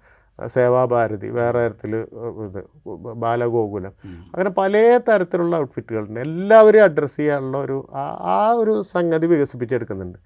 സേവാഭാരതി 0.48 1.30
വേറെ 1.30 1.68
തരത്തിൽ 1.68 1.96
ഇത് 1.96 2.64
ബാലഗോകുലം. 2.96 3.94
അങ്ങനെ 4.06 4.50
പല 4.50 5.00
തരത്തിലുള്ള 5.10 5.56
ഔട്ട്ഫിറ്റുകളുണ്ട് 5.56 6.20
എല്ലാവരെയും 6.20 6.84
അഡ്രസ്സ് 6.84 7.18
ചെയ്യാനുള്ള 7.18 7.58
ഒരു 7.58 7.90
ആ- 7.94 8.52
ഒരു 8.52 8.82
സംഗതി 8.82 9.28
വികസിപ്പിച്ചെടുക്കുന്നുണ്ട്. 9.28 10.20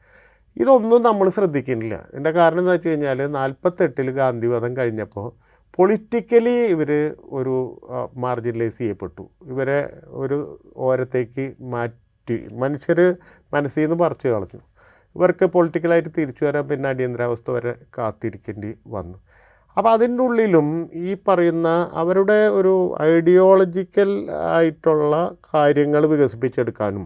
ഇതൊന്നും 0.58 1.04
നമ്മൾ 1.04 1.30
ശ്രദ്ധിക്കുന്നില്ല. 1.30 2.04
എന്റെ 2.14 2.32
കാരണം 2.32 2.60
എന്താ 2.60 2.72
വെച്ച് 2.72 2.90
കഴിഞ്ഞാൽ 2.90 3.28
നാൽപ്പത്തെട്ടിൽ 3.28 4.12
ഗാന്ധിവധം 4.12 4.78
കഴിഞ്ഞപ്പോൾ 4.78 5.49
പൊളിറ്റിക്കലി 5.80 6.54
ഇവർ 6.74 6.90
ഒരു 7.38 7.54
മാർജിനലൈസ് 8.24 8.78
ചെയ്യപ്പെട്ടു. 8.78 9.24
ഇവരെ 9.52 9.78
ഒരു 10.22 10.38
ഓരത്തേക്ക് 10.88 11.46
മാറ്റി 11.74 12.38
മനുഷ്യർ 12.64 13.00
മനസ്സിൽ 13.54 13.82
നിന്ന് 13.84 13.98
പറിച്ചു 14.04 14.28
കളഞ്ഞു. 14.28 14.60
ഇവർക്ക് 15.16 15.46
പൊളിറ്റിക്കലായിട്ട് 15.46 16.10
തിരിച്ചു 16.18 16.44
വരാൻ 16.46 16.66
പിന്നെ 16.68 16.88
അടിയന്തരാവസ്ഥ 16.90 17.48
വരെ 17.52 17.74
കാത്തിരിക്കേണ്ടി 17.98 18.72
വന്നു. 18.96 19.18
അപ്പോൾ 19.78 19.90
അതിന്റെ 19.90 20.22
ഉള്ളിലും 20.24 20.68
ഈ 21.08 21.18
പറയുന്ന 21.28 21.70
അവരുടെ 22.02 22.40
ഒരു 22.60 22.74
ഐഡിയോളജിക്കൽ 23.14 24.12
ആയിട്ടുള്ള 24.54 25.16
കാര്യങ്ങൾ 25.54 26.06
വികസിപ്പിച്ചെടുക്കാനും 26.14 27.06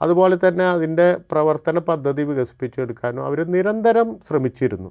അതുപോലെ 0.00 0.36
തന്നെ 0.44 0.64
അതിന്റെ 0.76 1.08
പ്രവർത്തന 1.32 1.78
പദ്ധതി 1.90 2.22
വികസിപ്പിച്ചെടുക്കാനും 2.22 3.24
അവർ 3.26 3.40
നിരന്തരം 3.56 4.08
ശ്രമിച്ചിരുന്നു. 4.28 4.90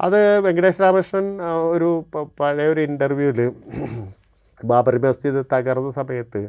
അത് 0.00 0.18
വെങ്കടേഷ് 0.44 0.80
രാമകൃഷ്ണൻ 0.82 1.26
ഒരു 1.72 1.88
പഴയ 2.40 2.68
ഒരു 2.72 2.80
ഇന്റർവ്യൂവിൽ 2.88 3.40
ബാബറി 4.70 4.98
മസ്ജിദ് 5.04 5.40
തകർന്ന 5.52 5.90
സമയത്ത് 5.98 6.40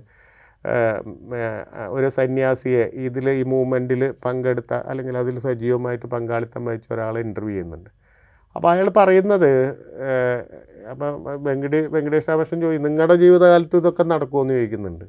ഒരു 1.96 2.08
സന്യാസിയെ 2.18 2.84
ഇതിൽ 3.08 3.26
ഈ 3.40 3.44
മൂവ്മെന്റിൽ 3.54 4.02
പങ്കെടുത്ത 4.26 4.74
അല്ലെങ്കിൽ 4.90 5.16
അതിൽ 5.22 5.36
സജീവമായിട്ട് 5.46 6.08
പങ്കാളിത്തം 6.16 6.64
വഹിച്ച 6.68 6.88
ഒരാളെ 6.96 7.20
ഇന്റർവ്യൂ 7.28 7.54
ചെയ്യുന്നുണ്ട്. 7.54 7.90
അപ്പോൾ 8.56 8.70
അയാൾ 8.74 8.88
പറയുന്നത് 9.00 9.52
അപ്പം 10.92 11.14
വെങ്കടേ 11.48 11.80
വെങ്കടേഷ് 11.96 12.30
രാമകൃഷ്ണൻ 12.32 12.60
ചോദിക്കും 12.66 12.86
നിങ്ങളുടെ 12.90 13.16
ജീവിതകാലത്ത് 13.24 13.78
ഇതൊക്കെ 13.82 14.04
നടക്കുമെന്ന് 14.14 14.56
ചോദിക്കുന്നുണ്ട്. 14.58 15.06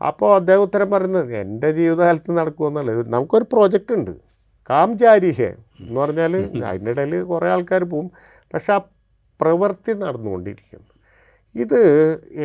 അപ്പോൾ 0.00 0.30
അദ്ദേഹം 0.38 0.62
ഉത്തരം 0.68 0.88
പറയുന്നത് 0.94 1.32
എന്റെ 1.42 1.68
ജീവിതകാലത്ത് 1.78 2.32
നടക്കുമെന്നുള്ളത് 2.40 3.02
നമുക്കൊരു 3.14 3.46
പ്രോജക്റ്റ് 3.54 3.94
ഉണ്ട്. 3.98 4.14
കാം 4.70 4.90
ജാരി 5.02 5.30
ഹേ 5.38 5.48
എന്ന് 5.88 6.00
പറഞ്ഞാൽ 6.00 6.34
അതിന്റെ 6.70 6.90
ഇടയിൽ 6.90 7.22
കുറേ 7.24 7.48
ആൾക്കാർ 7.48 7.84
പോവും. 7.84 8.08
പക്ഷെ 8.54 8.72
ആ 8.72 8.78
പ്രവൃത്തി 9.40 9.92
നടന്നുകൊണ്ടിരിക്കുന്നു. 9.92 10.90
ഇത് 11.54 11.80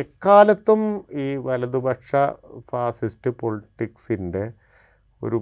എക്കാലത്തും 0.02 0.82
ഈ 1.12 1.36
വലതുപക്ഷ 1.36 2.10
ഫാസിസ്റ്റ് 2.70 3.30
പൊളിറ്റിക്സിന്റെ 3.30 4.44
ഒരു 5.22 5.38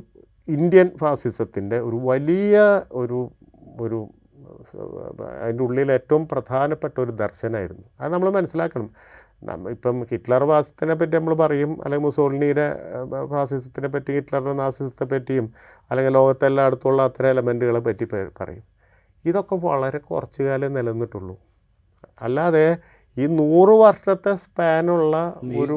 ഇന്ത്യൻ 0.48 0.88
ഫാസിസത്തിന്റെ 1.00 1.78
ഒരു 1.80 1.96
വലിയ 2.10 2.56
ഒരു 2.92 3.20
ഒരു 3.80 3.98
അതിന്റെ 5.42 5.62
ഉള്ളിൽ 5.64 5.92
ഏറ്റവും 5.92 6.28
പ്രധാനപ്പെട്ട 6.28 7.00
ഒരു 7.00 7.12
ദർശനമായിരുന്നു 7.22 7.86
അത് 8.00 8.10
നമ്മൾ 8.14 8.30
മനസ്സിലാക്കണം. 8.30 8.90
നമ്മ 9.42 9.70
ഇപ്പം 9.70 10.06
ഹിറ്റ്ലർ 10.10 10.44
ഫാസിസത്തിനെ 10.48 10.94
പറ്റി 10.94 11.16
നമ്മൾ 11.16 11.34
പറയും 11.34 11.82
അല്ലെങ്കിൽ 11.84 12.06
മുസോളിനിയുടെ 12.06 12.66
ഫാസിസത്തിനെ 13.30 13.88
പറ്റി 13.88 14.12
ഹിറ്റ്ലറുടെ 14.12 14.52
നാസിസത്തെ 14.52 15.04
പറ്റിയും 15.04 15.52
അല്ലെങ്കിൽ 15.90 16.12
ലോകത്തെല്ലായിടത്തുള്ള 16.12 17.02
അത്തരം 17.02 17.28
എലമെന്റുകളെ 17.28 17.80
പറ്റി 17.80 18.04
പറയും. 18.40 18.64
ഇതൊക്കെ 19.24 19.56
വളരെ 19.56 19.98
കുറച്ചു 19.98 20.42
കാലം 20.42 20.72
നിലനിന്നിട്ടുള്ളൂ. 20.74 21.36
അല്ലാതെ 22.22 22.78
ഈ 23.16 23.26
നൂറ് 23.26 23.74
വർഷത്തെ 23.84 24.34
സ്പാനുള്ള 24.34 25.16
ഒരു 25.42 25.76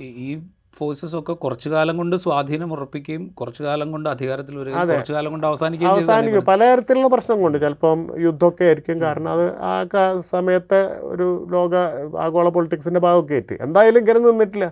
ഈ 0.00 0.42
ഫോഴ്സസ് 0.78 1.16
ഒക്കെ 1.20 1.34
കുറച്ചു 1.44 1.68
കാലം 1.74 1.96
കൊണ്ട് 2.00 2.16
സ്വാധീനം 2.24 2.72
ഉറപ്പിക്കുകയും 2.76 3.22
കുറച്ചു 3.40 3.62
കാലം 3.62 3.88
കൊണ്ട് 3.94 4.08
അധികാരത്തിൽ 4.14 4.54
വരികയും 4.60 4.90
കുറച്ചു 4.92 5.14
കാലം 5.16 5.30
കൊണ്ട് 5.34 5.46
അവസാനിക്കുകയും 5.46 5.92
അവസാനിക്കും. 5.94 6.44
പലതരത്തിലുള്ള 6.50 7.08
പ്രശ്നം 7.14 7.38
കൊണ്ട് 7.42 7.58
ചിലപ്പം 7.64 8.00
യുദ്ധമൊക്കെ 8.26 8.64
ആയിരിക്കും 8.64 9.00
കാരണം 9.00 9.30
അത് 9.30 9.46
ആ 9.70 10.20
സമയത്തെ 10.32 10.80
ഒരു 11.12 11.28
ലോക 11.50 11.74
ആഗോള 12.26 12.48
പൊളിറ്റിക്സിന്റെ 12.48 13.00
ഭാഗമൊക്കെ 13.06 13.34
ആയിട്ട്. 13.38 13.56
എന്തായാലും 13.66 14.00
ഇങ്ങനെ 14.02 14.18
നിന്നിട്ടില്ല. 14.18 14.68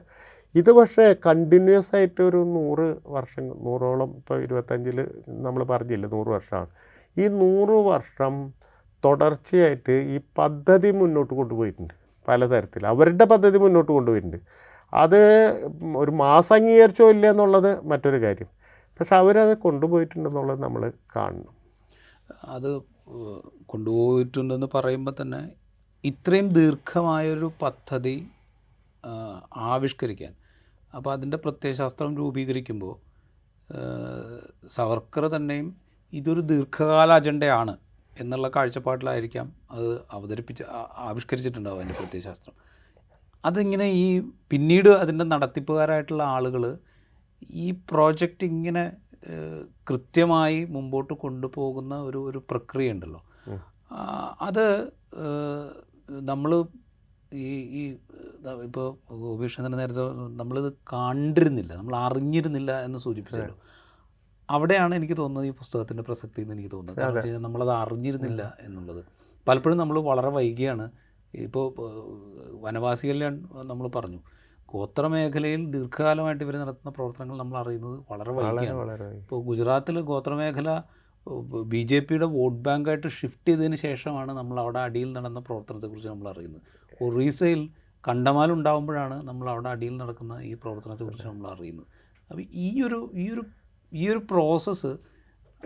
ഇത് 0.55 0.71
പക്ഷേ 0.73 1.07
കണ്ടിന്യൂസ് 1.27 1.91
ആയിട്ട് 1.97 2.21
ഒരു 2.23 2.41
നൂറ് 2.57 2.87
വർഷം 3.17 3.47
നൂറോളം 3.65 4.11
ഇപ്പോൾ 4.19 4.43
ഇരുപത്തഞ്ചിൽ 4.43 4.99
നമ്മൾ 5.47 5.65
പറഞ്ഞില്ല 5.65 6.07
നൂറ് 6.07 6.29
വർഷമാണ്. 6.29 6.71
ഈ 7.19 7.27
നൂറ് 7.43 7.77
വർഷം 7.93 8.35
തുടർച്ചയായിട്ട് 9.05 9.95
ഈ 10.15 10.19
പദ്ധതി 10.39 10.91
മുന്നോട്ട് 10.91 11.35
കൊണ്ടുപോയിട്ടുണ്ട്. 11.35 11.95
പലതരത്തിൽ. 12.29 12.87
അവരുടെ 12.87 13.25
പദ്ധതി 13.25 13.59
മുന്നോട്ട് 13.59 13.93
കൊണ്ടുപോയിട്ടുണ്ട്. 13.93 14.41
അത് 14.97 15.21
ഒരു 15.97 16.11
മാസം 16.11 16.55
അംഗീകരിച്ചോ 16.55 17.11
ഇല്ല 17.11 17.27
എന്നുള്ളത് 17.31 17.71
മറ്റൊരു 17.87 18.19
കാര്യം. 18.23 18.51
പക്ഷെ 18.99 19.15
അവരത് 19.17 19.59
കൊണ്ടുപോയിട്ടുണ്ടെന്നുള്ളത് 19.59 20.61
നമ്മൾ 20.63 20.83
കാണണം. 21.17 21.55
അത് 22.45 22.71
കൊണ്ടുപോയിട്ടുണ്ടെന്ന് 23.67 24.69
പറയുമ്പോൾ 24.75 25.15
തന്നെ 25.21 25.41
ഇത്രയും 26.05 26.49
ദീർഘമായൊരു 26.49 27.49
പദ്ധതി 27.63 28.17
ആവിഷ്കരിക്കാൻ. 29.57 30.33
അപ്പോൾ 30.97 31.13
അതിന്റെ 31.13 31.37
പ്രത്യയശാസ്ത്രം 31.37 32.17
രൂപീകരിക്കുമ്പോൾ 32.17 32.95
സവർക്കർ 34.69 35.25
തന്നെയും 35.37 35.69
ഇതൊരു 36.13 36.41
ദീർഘകാല 36.41 37.13
അജണ്ടയാണ് 37.13 37.75
എന്നുള്ള 38.21 38.49
കാഴ്ചപ്പാടിലായിരിക്കാം 38.57 39.47
അത് 39.71 39.89
അവതരിപ്പിച്ച് 40.13 40.65
ആവിഷ്കരിച്ചിട്ടുണ്ടാവും 41.09 41.79
അതിന്റെ 41.79 41.97
പ്രത്യയശാസ്ത്രം. 41.99 42.55
അതിങ്ങനെ 43.49 43.87
ഈ 44.03 44.07
പിന്നീട് 44.53 44.91
അതിന്റെ 45.03 45.25
നടത്തിപ്പുകാരായിട്ടുള്ള 45.33 46.23
ആളുകൾ 46.37 46.63
ഈ 47.65 47.67
പ്രോജക്റ്റ് 47.91 48.45
ഇങ്ങനെ 48.53 48.85
കൃത്യമായി 49.89 50.59
മുമ്പോട്ട് 50.75 51.15
കൊണ്ടുപോകുന്ന 51.25 51.95
ഒരു 52.09 52.19
ഒരു 52.29 52.41
പ്രക്രിയ 52.51 52.95
ഉണ്ടല്ലോ 52.95 53.21
അത് 54.49 54.65
നമ്മൾ 56.31 56.51
ഈ 57.45 57.47
ഈ 57.79 57.83
ഇപ്പോൾ 58.67 58.87
ഗോപീഷ്ണന്റെ 59.23 59.79
നേരത്തെ 59.81 60.03
നമ്മളിത് 60.41 60.69
കണ്ടിരുന്നില്ല 60.93 61.73
നമ്മൾ 61.79 61.95
അറിഞ്ഞിരുന്നില്ല 62.07 62.73
എന്ന് 62.87 62.99
സൂചിപ്പിച്ചല്ലോ. 63.07 63.57
അവിടെയാണ് 64.49 64.93
എനിക്ക് 64.99 65.17
തോന്നുന്നത് 65.21 65.47
ഈ 65.51 65.55
പുസ്തകത്തിന്റെ 65.61 66.03
പ്രസക്തി 66.09 66.41
എന്ന് 66.43 66.55
എനിക്ക് 66.57 66.71
തോന്നുന്നത്. 66.75 66.99
കാരണം 67.05 67.45
നമ്മളത് 67.47 67.73
അറിഞ്ഞിരുന്നില്ല 67.83 68.43
എന്നുള്ളത്. 68.67 69.03
പലപ്പോഴും 69.47 69.79
നമ്മൾ 69.83 69.97
വളരെ 70.11 70.31
വൈകിയാണ് 70.39 70.87
ഇപ്പോൾ 71.45 71.67
വനവാസി 72.65 73.07
കല്യാൺ 73.11 73.35
നമ്മൾ 73.71 73.87
പറഞ്ഞു. 73.97 74.21
ഗോത്രമേഖലയിൽ 74.73 75.63
ദീർഘകാലമായിട്ട് 75.75 76.43
ഇവർ 76.45 76.55
നടത്തുന്ന 76.63 76.91
പ്രവർത്തനങ്ങൾ 76.97 77.37
നമ്മൾ 77.43 77.57
അറിയുന്നത് 77.63 77.97
വളരെ 78.11 78.31
വളരെ 78.37 78.57
വൈകിയാണ്. 78.59 79.09
ഇപ്പോൾ 79.23 79.41
ഗുജറാത്തിൽ 79.49 79.97
ഗോത്രമേഖല 80.13 80.71
ബി 81.73 81.81
ജെ 81.91 81.99
പിയുടെ 82.09 82.27
വോട്ട് 82.37 82.61
ബാങ്കായിട്ട് 82.67 83.09
ഷിഫ്റ്റ് 83.19 83.49
ചെയ്തതിന് 83.51 83.77
ശേഷമാണ് 83.87 84.33
നമ്മൾ 84.39 84.57
അവിടെ 84.65 84.81
അടിയിൽ 84.89 85.09
നടന്ന 85.17 85.41
പ്രവർത്തനത്തെക്കുറിച്ച് 85.49 86.11
നമ്മൾ 86.13 86.29
അറിയുന്നത്. 86.33 86.63
ഒറീസയിൽ 87.07 87.63
കണ്ടമാൽ 88.05 88.51
ഉണ്ടാകുമ്പോഴാണ് 88.57 89.17
നമ്മൾ 89.29 89.47
അവിടെ 89.53 89.69
അടിയിൽ 89.75 89.95
നടക്കുന്ന 90.03 90.35
ഈ 90.51 90.53
പ്രവർത്തനത്തെക്കുറിച്ച് 90.63 91.27
നമ്മൾ 91.31 91.47
അറിയുന്നത്. 91.55 91.89
അപ്പോൾ 92.31 92.45
ഈ 92.67 92.69
ഒരു 92.87 92.99
ഈ 93.23 93.27
ഒരു 93.35 93.45
ഈ 93.93 94.05
ഒരു 94.13 94.21
പ്രോസസ്സ് 94.33 94.93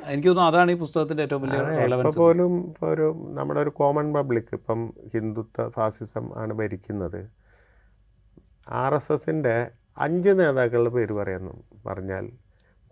എനിക്ക് 0.07 0.29
തോന്നുന്നു 0.29 0.51
അതാണ് 0.51 0.71
ഈ 0.71 0.75
പുസ്തകത്തിന്റെ 0.75 1.23
ഏറ്റവും 1.23 1.43
വലിയ 1.43 2.09
പോലും 2.17 2.75
ഒരു 2.83 3.17
നമ്മുടെ 3.29 3.61
ഒരു 3.61 3.71
കോമൺ 3.71 4.13
പബ്ലിക് 4.13 4.51
ഇപ്പം 4.53 4.95
ഹിന്ദുത്വ 5.15 5.69
ഫാസിസം 5.69 6.39
ആണ് 6.39 6.53
ഭരിക്കുന്നത്. 6.53 7.29
ആർ 8.69 8.95
എസ് 8.95 9.13
എസിന്റെ 9.13 9.71
അഞ്ച് 9.99 10.29
നേതാക്കളുടെ 10.29 10.91
പേര് 10.91 11.13
പറയുന്നു 11.13 11.63
പറഞ്ഞാൽ 11.87 12.29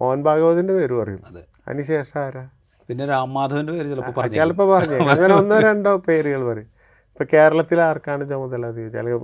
മോഹൻ 0.00 0.22
ഭാഗവതിന്റെ 0.22 0.74
പേര് 0.74 0.92
പറയും. 0.92 1.22
അതെ. 1.26 1.44
അതിനുശേഷം 1.68 2.20
ആരാ? 2.20 2.48
പിന്നെ 2.88 3.06
രാംമാധവന്റെ 3.06 3.72
പേര് 3.72 3.88
ചിലപ്പോൾ 3.88 4.20
പറഞ്ഞു 4.20 4.32
ചിലപ്പോൾ 4.32 4.78
പറഞ്ഞു 4.78 5.10
അങ്ങനെ 5.10 5.34
ഒന്നോ 5.34 5.60
രണ്ടോ 5.60 5.96
പേരുകൾ 5.96 6.44
പറയും. 6.44 6.70
ഇപ്പം 7.12 7.26
കേരളത്തിൽ 7.32 7.80
ആർക്കാണ് 7.80 8.30
ചുമതല 8.30 8.66
അല്ലെങ്കിൽ 8.66 9.20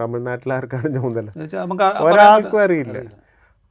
തമിഴ്നാട്ടിൽ 0.00 0.52
ആർക്കാണ് 0.52 0.94
ചുമതല? 0.94 1.28
ഒരാൾക്കും 2.00 2.62
അറിയില്ല. 2.62 2.98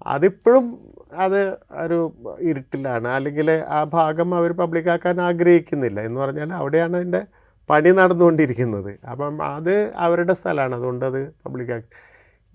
അതിപ്പോഴും 0.08 0.66
അത് 1.13 1.58
ഒരു 1.72 2.13
ഇരുട്ടിലാണ്. 2.39 3.08
അല്ലെങ്കിൽ 3.08 3.52
ആ 3.52 3.84
ഭാഗം 3.84 4.36
അവർ 4.36 4.52
പബ്ലിക്കാക്കാൻ 4.52 5.22
ആഗ്രഹിക്കുന്നില്ല. 5.22 6.02
എന്ന് 6.02 6.19
പറഞ്ഞാൽ 6.22 6.54
അവിടെയാണ് 6.54 6.95
അതിന്റെ 6.95 7.26
പണി 7.69 7.89
നടന്നുകൊണ്ടിരിക്കുന്നത്. 7.89 9.00
അപ്പം 9.12 9.43
അത് 9.43 9.93
അവരുടെ 9.95 10.34
സ്ഥലമാണ്. 10.34 10.76
അതുകൊണ്ട് 10.76 11.06
അത് 11.06 11.32
പബ്ലിക്കാക്കി 11.32 11.88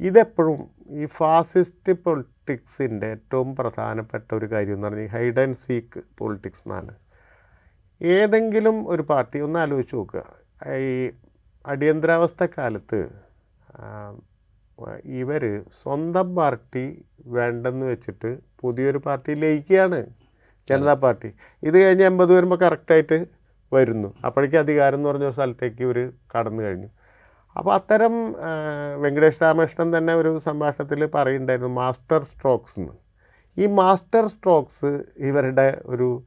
ഇതെപ്പോഴും 0.01 0.71
ഈ 0.89 1.07
ഫാസിസ്റ്റ് 1.07 1.93
പൊളിറ്റിക്സിന്റെ 1.93 3.07
ഏറ്റവും 3.07 3.57
പ്രധാനപ്പെട്ട 3.57 4.35
ഒരു 4.35 4.47
കാര്യം 4.47 4.75
എന്ന് 4.75 4.89
പറഞ്ഞാൽ 4.89 5.07
ഹൈഡ് 5.07 5.41
ആൻഡ് 5.41 5.57
സീക്ക് 5.57 6.01
പൊളിറ്റിക്സ് 6.19 6.69
എന്നാണ്. 6.69 6.95
ഏതെങ്കിലും 8.03 8.89
ഒരു 8.89 9.03
പാർട്ടി 9.03 9.41
ഒന്ന് 9.41 9.59
ആലോചിച്ച് 9.59 9.97
നോക്കുക. 9.97 10.25
ഈ 10.69 11.11
അടിയന്തരാവസ്ഥ 11.67 12.47
കാലത്ത് 12.59 13.09
ഇവർ 15.05 15.65
സ്വന്തം 15.83 16.35
പാർട്ടി 16.35 17.05
വേണ്ടെന്ന് 17.27 17.87
വെച്ചിട്ട് 17.87 18.39
പുതിയൊരു 18.61 18.99
പാർട്ടി 18.99 19.35
ലയിക്കുകയാണ്. 19.35 20.07
ജനതാ 20.71 20.95
പാർട്ടി. 20.95 21.33
ഇത് 21.63 21.83
കഴിഞ്ഞ് 21.83 22.05
എൺപത് 22.05 22.37
വരുമ്പോൾ 22.37 22.57
കറക്റ്റായിട്ട് 22.57 23.27
വരുന്നു. 23.73 24.15
അപ്പോഴേക്കും 24.25 24.59
അധികാരം 24.59 24.95
എന്ന് 24.95 25.09
പറഞ്ഞ 25.09 25.31
സ്ഥലത്തേക്ക് 25.31 25.83
ഇവർ 25.83 26.13
കടന്നു 26.35 26.63
കഴിഞ്ഞു. 26.63 26.89
അപ്പോൾ 27.57 27.75
അത്തരം 27.75 28.35
വെങ്കടേഷ് 29.01 29.43
രാമകൃഷ്ണൻ 29.43 29.99
തന്നെ 29.99 30.15
ഒരു 30.15 30.39
സംഭാഷണത്തിൽ 30.39 31.07
പറയുന്നുണ്ടായിരുന്നു 31.07 31.69
മാസ്റ്റർ 31.69 32.25
സ്ട്രോക്സ് 32.25 32.81
എന്ന്. 32.81 32.93
ഈ 33.59 33.67
മാസ്റ്റർ 33.67 34.27
സ്ട്രോക്സ് 34.29 35.05
ഇവരുടെ 35.19 35.83
ഒരു 35.85 36.23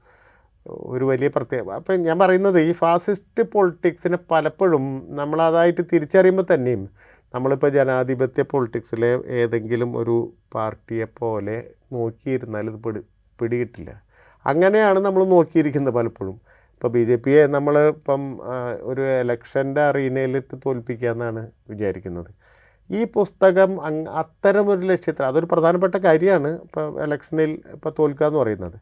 ഒരു 0.68 1.06
വലിയ 1.06 1.28
പ്രത്യേകത. 1.28 1.70
അപ്പം 1.70 2.02
ഞാൻ 2.02 2.20
പറയുന്നത് 2.20 2.60
ഈ 2.60 2.72
ഫാസിസ്റ്റ് 2.72 3.44
പൊളിറ്റിക്സിനെ 3.44 4.18
പലപ്പോഴും 4.32 5.08
നമ്മളതായിട്ട് 5.10 5.82
തിരിച്ചറിയുമ്പോൾ 5.94 6.54
തന്നെയും 6.54 6.90
നമ്മളിപ്പോൾ 7.34 7.70
ജനാധിപത്യ 7.70 8.44
പൊളിറ്റിക്സിലെ 8.52 9.12
ഏതെങ്കിലും 9.40 9.98
ഒരു 9.98 10.18
പാർട്ടിയെ 10.56 11.06
പോലെ 11.20 11.58
നോക്കിയിരുന്നാൽ 11.94 12.66
ഇത് 12.72 12.80
പിടി 12.86 13.02
പിടികിട്ടില്ല. 13.40 13.92
അങ്ങനെയാണ് 14.46 15.00
നമ്മൾ 15.00 15.24
നോക്കിയിരിക്കുന്നത് 15.36 15.94
പലപ്പോഴും. 15.94 16.36
ഇപ്പോൾ 16.74 16.88
ബി 16.88 17.02
ജെ 17.04 17.16
പിയെ 17.16 17.44
നമ്മൾ 17.48 17.76
ഇപ്പം 17.88 18.22
ഒരു 18.82 19.04
എലക്ഷന്റെ 19.22 19.82
അറീനയിലിട്ട് 19.82 20.56
തോൽപ്പിക്കുക 20.66 21.10
എന്നാണ് 21.10 21.42
വിചാരിക്കുന്നത്. 21.70 22.30
ഈ 22.90 23.04
പുസ്തകം 23.18 23.72
അത്തരമൊരു 24.22 24.84
ലക്ഷ്യത്തിൽ 24.92 25.26
അതൊരു 25.26 25.48
പ്രധാനപ്പെട്ട 25.52 25.96
കാര്യമാണ് 25.96 26.52
ഇപ്പോൾ 26.66 27.04
ഇലക്ഷനിൽ 27.06 27.52
ഇപ്പോൾ 27.76 27.94
തോൽക്കുക 28.00 28.28
എന്ന് 28.28 28.40
പറയുന്നത്. 28.40 28.78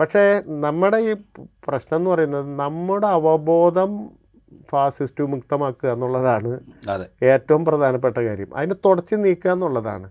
പക്ഷേ 0.00 0.22
നമ്മുടെ 0.46 0.98
ഈ 1.10 1.12
പ്രശ്നം 1.66 1.96
എന്ന് 1.98 2.10
പറയുന്നത് 2.10 2.46
നമ്മുടെ 2.60 3.06
അവബോധം 3.06 3.90
ഫാസിസ്റ്റ് 4.70 5.24
മുക്തമാക്കുക 5.24 5.88
എന്നുള്ളതാണ് 5.90 6.60
ഏറ്റവും 7.22 7.64
പ്രധാനപ്പെട്ട 7.64 8.18
കാര്യം. 8.18 8.54
അതിനെ 8.54 8.74
തുടച്ച് 8.84 9.14
നീക്കുക 9.14 9.50
എന്നുള്ളതാണ്. 9.50 10.10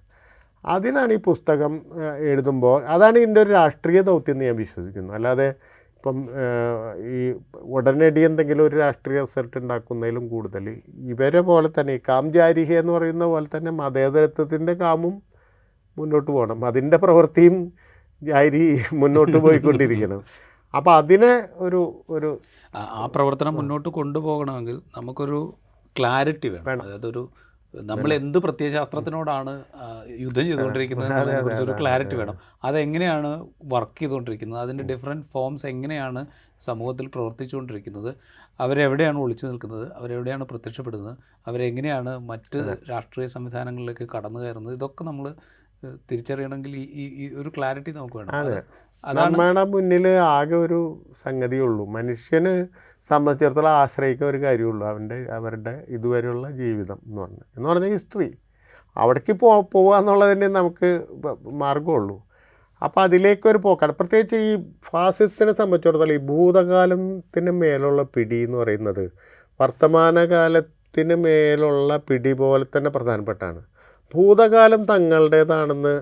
അതിനാണ് 0.66 1.14
ഈ 1.14 1.18
പുസ്തകം 1.18 1.82
എഴുതുമ്പോൾ 2.18 2.84
അതാണ് 2.84 3.18
ഇതിന്റെ 3.18 3.42
ഒരു 3.42 3.50
രാഷ്ട്രീയ 3.50 4.02
ദൗത്യം 4.02 4.34
എന്ന് 4.34 4.46
ഞാൻ 4.46 4.56
വിശ്വസിക്കുന്നു. 4.56 5.14
അല്ലാതെ 5.14 5.54
ഇപ്പം 5.96 6.30
ഈ 6.98 7.34
ഉടനടി 7.54 8.20
എന്തെങ്കിലും 8.20 8.64
ഒരു 8.66 8.76
രാഷ്ട്രീയ 8.76 9.20
റിസൾട്ട് 9.20 9.58
ഉണ്ടാക്കുന്നതിലും 9.58 10.30
കൂടുതൽ 10.30 10.82
ഇവരെ 10.98 11.42
പോലെ 11.42 11.70
തന്നെ 11.80 11.94
ഈ 11.94 12.00
കാം 12.10 12.34
ജാരിഹ 12.34 12.74
എന്ന് 12.74 12.94
പറയുന്ന 12.94 13.26
പോലെ 13.26 13.58
തന്നെ 13.58 13.72
മതേതരത്വത്തിന്റെ 13.72 14.74
കാമും 14.74 15.22
മുന്നോട്ട് 15.98 16.32
പോകണം. 16.32 16.66
അതിന്റെ 16.66 16.98
പ്രവൃത്തിയും 16.98 17.74
ജാരി 18.24 18.80
മുന്നോട്ട് 18.94 19.38
പോയിക്കൊണ്ടിരിക്കണം. 19.38 20.24
അപ്പോൾ 20.76 20.96
അതിനെ 20.96 21.48
ഒരു 21.56 22.04
ഒരു 22.10 22.40
ആ- 22.74 23.08
പ്രവർത്തനം 23.08 23.54
മുന്നോട്ട് 23.56 23.90
കൊണ്ടുപോകണമെങ്കിൽ 23.90 24.82
നമുക്കൊരു 24.98 25.40
ക്ലാരിറ്റി 25.96 26.50
വേണം. 26.50 26.66
അതായത് 26.86 27.08
ഒരു 27.08 27.24
നമ്മൾ 27.74 28.14
എന്ത് 28.14 28.38
പ്രത്യയശാസ്ത്രത്തിനോടാണ് 28.38 29.52
യുദ്ധം 30.20 30.44
ചെയ്തുകൊണ്ടിരിക്കുന്നത് 30.44 31.10
ഒരു 31.64 31.74
ക്ലാരിറ്റി 31.74 32.16
വേണം. 32.16 32.36
അതെങ്ങനെയാണ് 32.64 33.30
വർക്ക് 33.66 34.00
ചെയ്തുകൊണ്ടിരിക്കുന്നത് 34.00 34.62
അതിന്റെ 34.62 34.84
ഡിഫറെന്റ് 34.92 35.26
ഫോംസ് 35.26 35.66
എങ്ങനെയാണ് 35.66 36.22
സമൂഹത്തിൽ 36.62 37.08
പ്രവർത്തിച്ചുകൊണ്ടിരിക്കുന്നത് 37.08 38.10
അവരെവിടെയാണ് 38.60 39.18
ഒളിച്ചു 39.20 39.46
നിൽക്കുന്നത് 39.46 39.92
അവരെവിടെയാണ് 39.96 40.44
പ്രത്യക്ഷപ്പെടുന്നത് 40.46 41.14
അവരെങ്ങനെയാണ് 41.48 42.18
മറ്റ് 42.28 42.60
രാഷ്ട്രീയ 42.90 43.28
സംവിധാനങ്ങളിലേക്ക് 43.28 44.10
കടന്നു 44.16 44.40
കയറുന്നത് 44.40 44.74
ഇതൊക്കെ 44.74 45.04
നമ്മൾ 45.04 45.28
തിരിച്ചറിയണമെങ്കിൽ 46.10 46.76
ഈ 46.76 47.06
ഈ- 47.20 47.34
ഒരു 47.36 47.50
ക്ലാരിറ്റി 47.58 47.92
നമുക്ക് 47.92 48.18
വേണം. 48.18 48.32
നമ്മുടെ 49.04 49.64
മുന്നിൽ 49.64 50.08
ആകെ 50.08 50.56
ഒരു 50.56 50.80
സംഗതിയുള്ളൂ. 51.22 51.86
മനുഷ്യന് 51.86 52.66
സംബന്ധിച്ചിടത്തോളം 53.02 53.70
ആശ്രയിക്കുന്ന 53.70 54.30
ഒരു 54.30 54.38
കാര്യമുള്ളൂ. 54.38 54.88
അവന്റെ 54.88 55.28
അവരുടെ 55.32 55.86
ഇതുവരെയുള്ള 55.88 56.52
ജീവിതം 56.52 57.00
എന്ന് 57.06 57.22
പറഞ്ഞാൽ. 57.22 57.46
എന്ന് 57.58 57.70
പറഞ്ഞാൽ 57.70 57.90
ഹിസ്റ്ററി. 57.90 58.30
അവിടേക്ക് 58.98 59.34
പോ 59.34 59.62
പോവുക 59.62 59.98
എന്നുള്ളത് 59.98 60.32
തന്നെ 60.32 60.48
നമുക്ക് 60.48 60.90
മാർഗമുള്ളൂ 61.64 62.18
അപ്പോൾ 62.84 63.02
അതിലേക്കൊരു 63.02 63.58
പോക്കാണ്. 63.58 63.92
പ്രത്യേകിച്ച് 63.92 64.36
ഈ 64.36 64.52
ഫാസിസ്റ്റിനെ 64.86 65.54
സംബന്ധിച്ചിടത്തോളം 65.54 66.14
ഈ 66.14 66.18
ഭൂതകാലത്തിന് 66.18 67.52
മേലുള്ള 67.52 68.04
പിടി 68.04 68.36
എന്ന് 68.36 68.58
പറയുന്നത് 68.58 69.12
വർത്തമാനകാലത്തിന് 69.62 71.16
മേലുള്ള 71.16 71.98
പിടി 71.98 72.34
പോലെ 72.34 72.66
തന്നെ 72.78 72.90
പ്രധാനപ്പെട്ടാണ്. 72.90 73.62
ഭൂതകാലം 74.14 74.86
തങ്ങളുടേതാണെന്ന് 74.86 75.96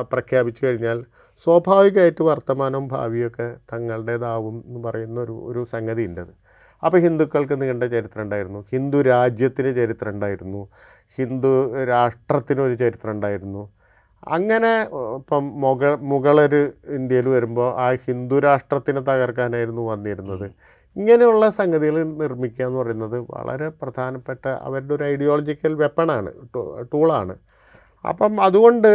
പ്രഖ്യാപിച്ചു 0.00 0.66
കഴിഞ്ഞാൽ 0.66 1.04
സ്വാഭാവികമായിട്ട് 1.40 2.22
വർത്തമാനവും 2.22 2.88
ഭാവിയൊക്കെ 2.88 3.56
തങ്ങളുടേതാവും 3.72 4.64
എന്ന് 4.66 4.80
പറയുന്ന 4.88 5.20
ഒരു 5.20 5.32
ഒരു 5.32 5.64
സംഗതി 5.64 6.04
ഉണ്ടത് 6.04 6.32
അപ്പോൾ 6.82 6.98
ഹിന്ദുക്കൾക്ക് 6.98 7.62
നീണ്ട 7.62 7.84
ചരിത്രം 7.84 8.22
ഉണ്ടായിരുന്നു 8.22 8.60
ഹിന്ദു 8.72 9.02
രാജ്യത്തിന് 9.02 9.76
ചരിത്രം 9.76 10.10
ഉണ്ടായിരുന്നു. 10.10 10.68
ഹിന്ദു 11.18 11.52
രാഷ്ട്രത്തിനൊരു 11.84 12.74
ചരിത്രം 12.74 13.12
ഉണ്ടായിരുന്നു. 13.12 13.70
അങ്ങനെ 14.26 14.72
ഇപ്പം 15.16 15.44
മുഗൾ 15.60 15.96
മുഗളർ 16.02 16.52
ഇന്ത്യയിൽ 16.88 17.28
വരുമ്പോൾ 17.28 17.68
ആ 17.80 17.86
ഹിന്ദു 17.92 18.38
രാഷ്ട്രത്തിനെ 18.38 19.00
തകർക്കാനായിരുന്നു 19.00 19.82
വന്നിരുന്നത്. 19.82 20.46
ഇങ്ങനെയുള്ള 20.96 21.50
സംഗതികൾ 21.50 21.96
നിർമ്മിക്കുക 22.22 22.64
എന്ന് 22.66 22.78
പറയുന്നത് 22.78 23.18
വളരെ 23.30 23.68
പ്രധാനപ്പെട്ട 23.68 24.44
അവരുടെ 24.48 24.94
ഒരു 24.94 25.04
ഐഡിയോളജിക്കൽ 25.04 25.74
വെപ്പണാണ് 25.74 26.32
ടൂളാണ് 26.92 27.34
അപ്പം 28.04 28.32
അതുകൊണ്ട് 28.46 28.88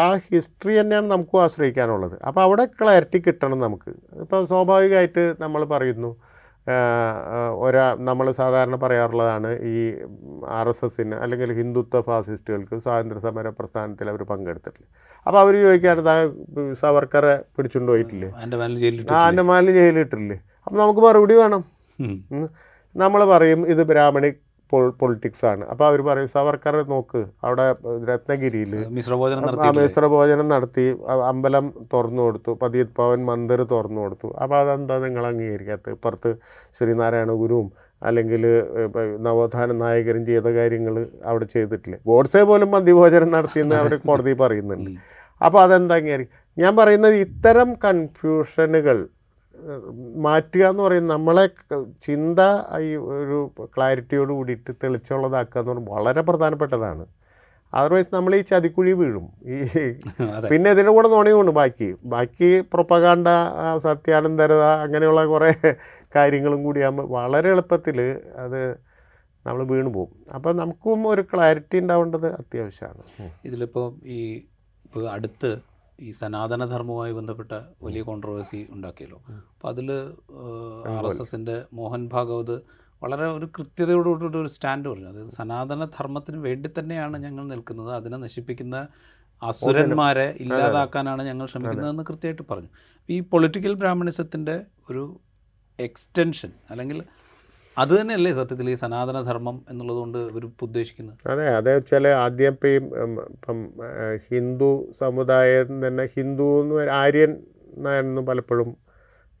ആ 0.00 0.04
ഹിസ്റ്ററി 0.26 0.74
തന്നെയാണ് 0.80 1.08
നമുക്കും 1.12 1.38
ആശ്രയിക്കാനുള്ളത്. 1.44 2.16
അപ്പോൾ 2.28 2.42
അവിടെ 2.46 2.64
ക്ലാരിറ്റി 2.80 3.18
കിട്ടണം 3.26 3.58
നമുക്ക്. 3.66 3.90
ഇപ്പം 4.24 4.42
സ്വാഭാവികമായിട്ട് 4.52 5.24
നമ്മൾ 5.44 5.62
പറയുന്നു 5.74 6.10
ഒരാ 7.64 7.84
നമ്മൾ 8.08 8.26
സാധാരണ 8.40 8.74
പറയാറുള്ളതാണ് 8.82 9.48
ഈ 9.70 9.76
ആർ 10.58 10.66
എസ് 10.72 10.84
എസിന് 10.88 11.16
അല്ലെങ്കിൽ 11.22 11.50
ഹിന്ദുത്വ 11.60 12.00
ഫാസിസ്റ്റുകൾക്ക് 12.08 12.76
സ്വാതന്ത്ര്യ 12.84 13.22
സമര 13.24 13.48
പ്രസ്ഥാനത്തിൽ 13.58 14.10
അവർ 14.12 14.22
പങ്കെടുത്തിട്ടില്ല. 14.30 14.86
അപ്പോൾ 15.26 15.38
അവർ 15.44 15.54
ചോദിക്കാറ് 15.64 16.02
"ദാ 16.08 16.14
സവർക്കറെ 16.82 17.34
പിടിച്ചുകൊണ്ട് 17.56 17.90
പോയിട്ടില്ലേ? 17.92 18.28
എന്റെ 18.44 18.56
മാലിന് 18.62 18.80
ജയിലിട്ട് 18.84 19.10
ആ 19.16 19.22
അന്നമാലിൽ 19.30 19.74
ജയിലിട്ടില്ലേ 19.80 20.38
അപ്പം 20.66 20.78
നമുക്ക് 20.82 21.02
മറുപടി 21.06 21.36
വേണം. 21.42 21.64
നമ്മൾ 22.96 23.20
പറയും 23.34 23.60
ഇത് 23.74 23.82
ബ്രാഹ്മണി 23.90 24.30
പൊളിറ്റിക്സ് 25.00 25.44
ആണ്. 25.50 25.64
അപ്പോൾ 25.72 25.86
അവർ 25.90 26.00
പറയും 26.08 26.28
സവർക്കർ 26.34 26.76
നോക്ക് 26.92 27.20
അവിടെ 27.44 27.66
രത്നഗിരിയിൽ 28.10 28.72
മിശ്രഭോജനം 28.96 30.48
നടത്തി 30.54 30.84
അമ്പലം 31.30 31.66
തുറന്നു 31.94 32.22
കൊടുത്തു 32.26 32.52
പതിയത് 32.62 32.92
പവൻ 33.00 33.20
മന്ദിർ 33.30 33.62
തുറന്നു 33.74 34.00
കൊടുത്തു. 34.04 34.30
അപ്പോൾ 34.42 34.58
അതെന്താ 34.62 34.98
നിങ്ങൾ 35.06 35.26
അംഗീകരിക്കാത്തത്? 35.30 35.94
ഇപ്പുറത്ത് 35.98 36.32
ശ്രീനാരായണ 36.78 37.32
ഗുരുവും 37.42 37.70
അല്ലെങ്കിൽ 38.02 38.44
നവോത്ഥാന 39.26 39.72
നായകരും 39.82 40.22
ചെയ്ത 40.28 40.48
കാര്യങ്ങൾ 40.58 40.94
അവിടെ 41.30 41.46
ചെയ്തിട്ടില്ല? 41.54 41.98
ഗോഡ്സെ 42.10 42.42
പോലും 42.50 42.70
മന്തിഭോജനം 42.74 43.30
നടത്തിയെന്ന് 43.36 43.76
അവർ 43.80 43.92
കോടതി 44.06 44.32
പറയുന്നുണ്ട്. 44.44 44.90
അപ്പോൾ 45.40 45.60
അതെന്താ 45.66 45.96
അംഗീകരിക്കും 46.00 46.38
ഞാൻ 46.62 46.72
പറയുന്നത് 46.78 47.16
ഇത്തരം 47.26 47.68
കൺഫ്യൂഷനുകൾ 47.84 48.98
മാറ്റുക 50.16 50.64
എന്ന് 50.64 50.82
പറയുന്നത് 50.82 51.12
നമ്മളെ 51.12 51.46
ചിന്ത 52.02 52.40
ഈ 52.80 52.96
ഒരു 52.96 53.50
ക്ലാരിറ്റിയോട് 53.76 54.32
കൂടിയിട്ട് 54.32 54.70
തെളിച്ചുള്ളതാക്കുക 54.84 55.60
എന്ന് 55.60 55.72
പറയുമ്പോൾ 55.72 55.96
വളരെ 55.96 56.20
പ്രധാനപ്പെട്ടതാണ്. 56.20 57.06
അതർവൈസ് 57.74 58.14
നമ്മൾ 58.14 58.36
ഈ 58.36 58.40
ചതിക്കുഴി 58.40 58.92
വീഴും. 58.92 59.26
ഈ 59.46 59.56
പിന്നെ 60.50 60.70
ഇതിന്റെ 60.70 60.92
കൂടെ 60.92 61.08
നുണയുണ്ട് 61.08 61.52
ബാക്കി. 61.52 61.94
ബാക്കി 62.04 62.60
പ്രൊപ്പകാണ്ട 62.60 63.28
സത്യാനന്തരത 63.76 64.64
അങ്ങനെയുള്ള 64.84 65.24
കുറേ 65.24 65.52
കാര്യങ്ങളും 66.16 66.64
കൂടിയാകുമ്പോൾ 66.64 67.06
വളരെ 67.08 67.50
എളുപ്പത്തിൽ 67.50 68.00
അത് 68.36 68.60
നമ്മൾ 69.46 69.62
വീണു 69.64 69.88
പോകും. 69.88 70.16
അപ്പോൾ 70.34 70.52
നമുക്കും 70.54 71.08
ഒരു 71.08 71.22
ക്ലാരിറ്റി 71.22 71.78
ഉണ്ടാവേണ്ടത് 71.78 72.26
അത്യാവശ്യമാണ്. 72.26 73.02
ഇതിലിപ്പോൾ 73.44 74.06
ഈ 74.06 74.20
ഇപ്പോൾ 74.84 75.10
അടുത്ത് 75.10 75.71
ഈ 76.00 76.10
സനാതനധർമ്മവുമായി 76.10 77.12
ബന്ധപ്പെട്ട 77.12 77.52
വലിയ 77.82 78.02
കോൺട്രവേഴ്സി 78.02 78.66
ഉണ്ടാക്കിയല്ലോ. 78.70 79.18
അപ്പോൾ 79.54 79.68
അതിൽ 79.68 79.90
ആർ 80.92 81.06
എസ് 81.06 81.22
എസിന്റെ 81.22 81.64
മോഹൻ 81.72 82.08
ഭാഗവത് 82.08 82.62
വളരെ 83.02 83.26
ഒരു 83.26 83.46
കൃത്യതയോടുകൂടി 83.56 84.38
ഒരു 84.38 84.48
സ്റ്റാൻഡ് 84.48 84.88
പറഞ്ഞു. 84.88 85.08
അതായത് 85.08 85.30
സനാതന 85.30 85.84
ധർമ്മത്തിന് 85.84 86.36
വേണ്ടി 86.36 86.70
തന്നെയാണ് 86.78 87.16
ഞങ്ങൾ 87.18 87.44
നിൽക്കുന്നത്. 87.46 87.94
അതിനെ 87.94 88.16
നശിപ്പിക്കുന്ന 88.16 88.88
അസുരന്മാരെ 89.42 90.36
ഇല്ലാതാക്കാനാണ് 90.40 91.22
ഞങ്ങൾ 91.22 91.46
ശ്രമിക്കുന്നതെന്ന് 91.46 92.02
കൃത്യമായിട്ട് 92.02 92.42
പറഞ്ഞു. 92.50 92.68
ഈ 93.08 93.20
പൊളിറ്റിക്കൽ 93.20 93.74
ബ്രാഹ്മണിസത്തിന്റെ 93.74 94.66
ഒരു 94.90 95.20
എക്സ്റ്റൻഷൻ 95.78 96.52
അല്ലെങ്കിൽ 96.70 96.98
അത് 97.76 97.92
തന്നെയല്ലേ 97.98 98.30
സത്യത്തിൽ 98.38 98.66
ഈ 98.72 98.74
സനാതനധർമ്മം 98.82 99.56
എന്നുള്ളത് 99.70 99.98
കൊണ്ട് 100.02 100.18
ഇവർ 100.30 100.44
ഉദ്ദേശിക്കുന്നത്? 100.66 101.16
അതെ 101.32 101.46
അതേ 101.58 101.72
വെച്ചാൽ 101.76 102.06
ആദ്യം 102.24 102.54
ഇപ്പം 102.56 102.68
ഈ 102.70 102.78
ഇപ്പം 103.34 103.58
ഹിന്ദു 104.30 104.70
സമുദായം 105.00 105.68
തന്നെ 105.84 106.04
ഹിന്ദു 106.16 106.48
എന്ന് 106.62 106.86
ആര്യൻ 107.00 107.32
എന്നായിരുന്നു 107.76 108.22
പലപ്പോഴും 108.30 108.70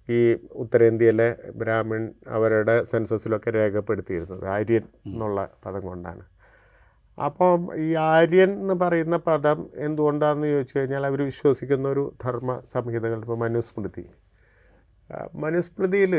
ഈ 0.08 0.20
ഉത്തരേന്ത്യയിലെ 0.62 1.28
ബ്രാഹ്മിൺ 1.60 2.04
അവരുടെ 2.36 2.76
സെൻസസിലൊക്കെ 2.92 3.50
രേഖപ്പെടുത്തിയിരുന്നത് 3.58 4.46
ആര്യൻ 4.54 4.84
എന്നുള്ള 5.10 5.40
പദം 5.66 5.82
കൊണ്ടാണ്. 5.90 6.24
അപ്പോൾ 7.18 7.52
ഈ 7.86 7.88
ആര്യൻ 8.12 8.50
എന്ന് 8.62 8.76
പറയുന്ന 8.82 9.16
പദം 9.28 9.58
എന്തുകൊണ്ടാണെന്ന് 9.86 10.48
ചോദിച്ചു 10.54 10.74
കഴിഞ്ഞാൽ 10.78 11.04
അവർ 11.10 11.20
വിശ്വസിക്കുന്ന 11.30 11.86
ഒരു 11.94 12.04
ധർമ്മ 12.24 12.50
സംഹിതകൾ 12.74 13.18
ഇപ്പോൾ 13.24 13.38
മനുസ്മൃതി. 13.44 14.04
മനുസ്മൃതിയിൽ 15.44 16.14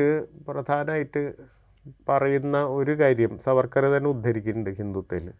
പ്രധാനമായിട്ട് 0.47 1.23
പറയുന്ന 2.09 2.65
ഒരു 2.65 2.99
കാര്യം 2.99 3.39
സവർക്കർ 3.39 3.83
തന്നെ 3.83 4.09
ഉദ്ധരിക്കുന്നുണ്ട് 4.09 4.69
ഹിന്ദുത്വയിൽ 4.69 5.31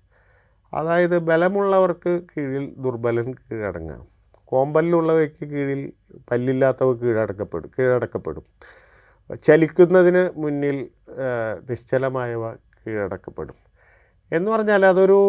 അതായത് 0.74 1.20
ബലമുള്ളവർക്ക് 1.20 2.22
കീഴിൽ 2.32 2.74
ദുർബലൻ 2.78 3.34
കീഴടങ്ങാം 3.34 4.08
കോമ്പലിലുള്ളവയ്ക്ക് 4.52 5.46
കീഴിൽ 5.46 5.94
പല്ലില്ലാത്തവ 6.32 6.94
കീഴടക്കപ്പെടും 6.94 7.72
കീഴടക്കപ്പെടും. 7.80 8.44
ചലിക്കുന്നതിന് 9.46 10.32
മുന്നിൽ 10.36 10.78
നിശ്ചലമായവ 11.70 12.54
കീഴടക്കപ്പെടും. 12.54 13.56
എന്ന് 14.32 14.52
പറഞ്ഞാൽ 14.52 14.86
അതൊരു 14.86 15.20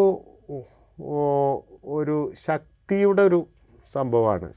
ഒരു 1.84 2.32
ശക്തിയുടെ 2.46 3.22
ഒരു 3.22 3.46
സംഭവമാണ്. 3.92 4.48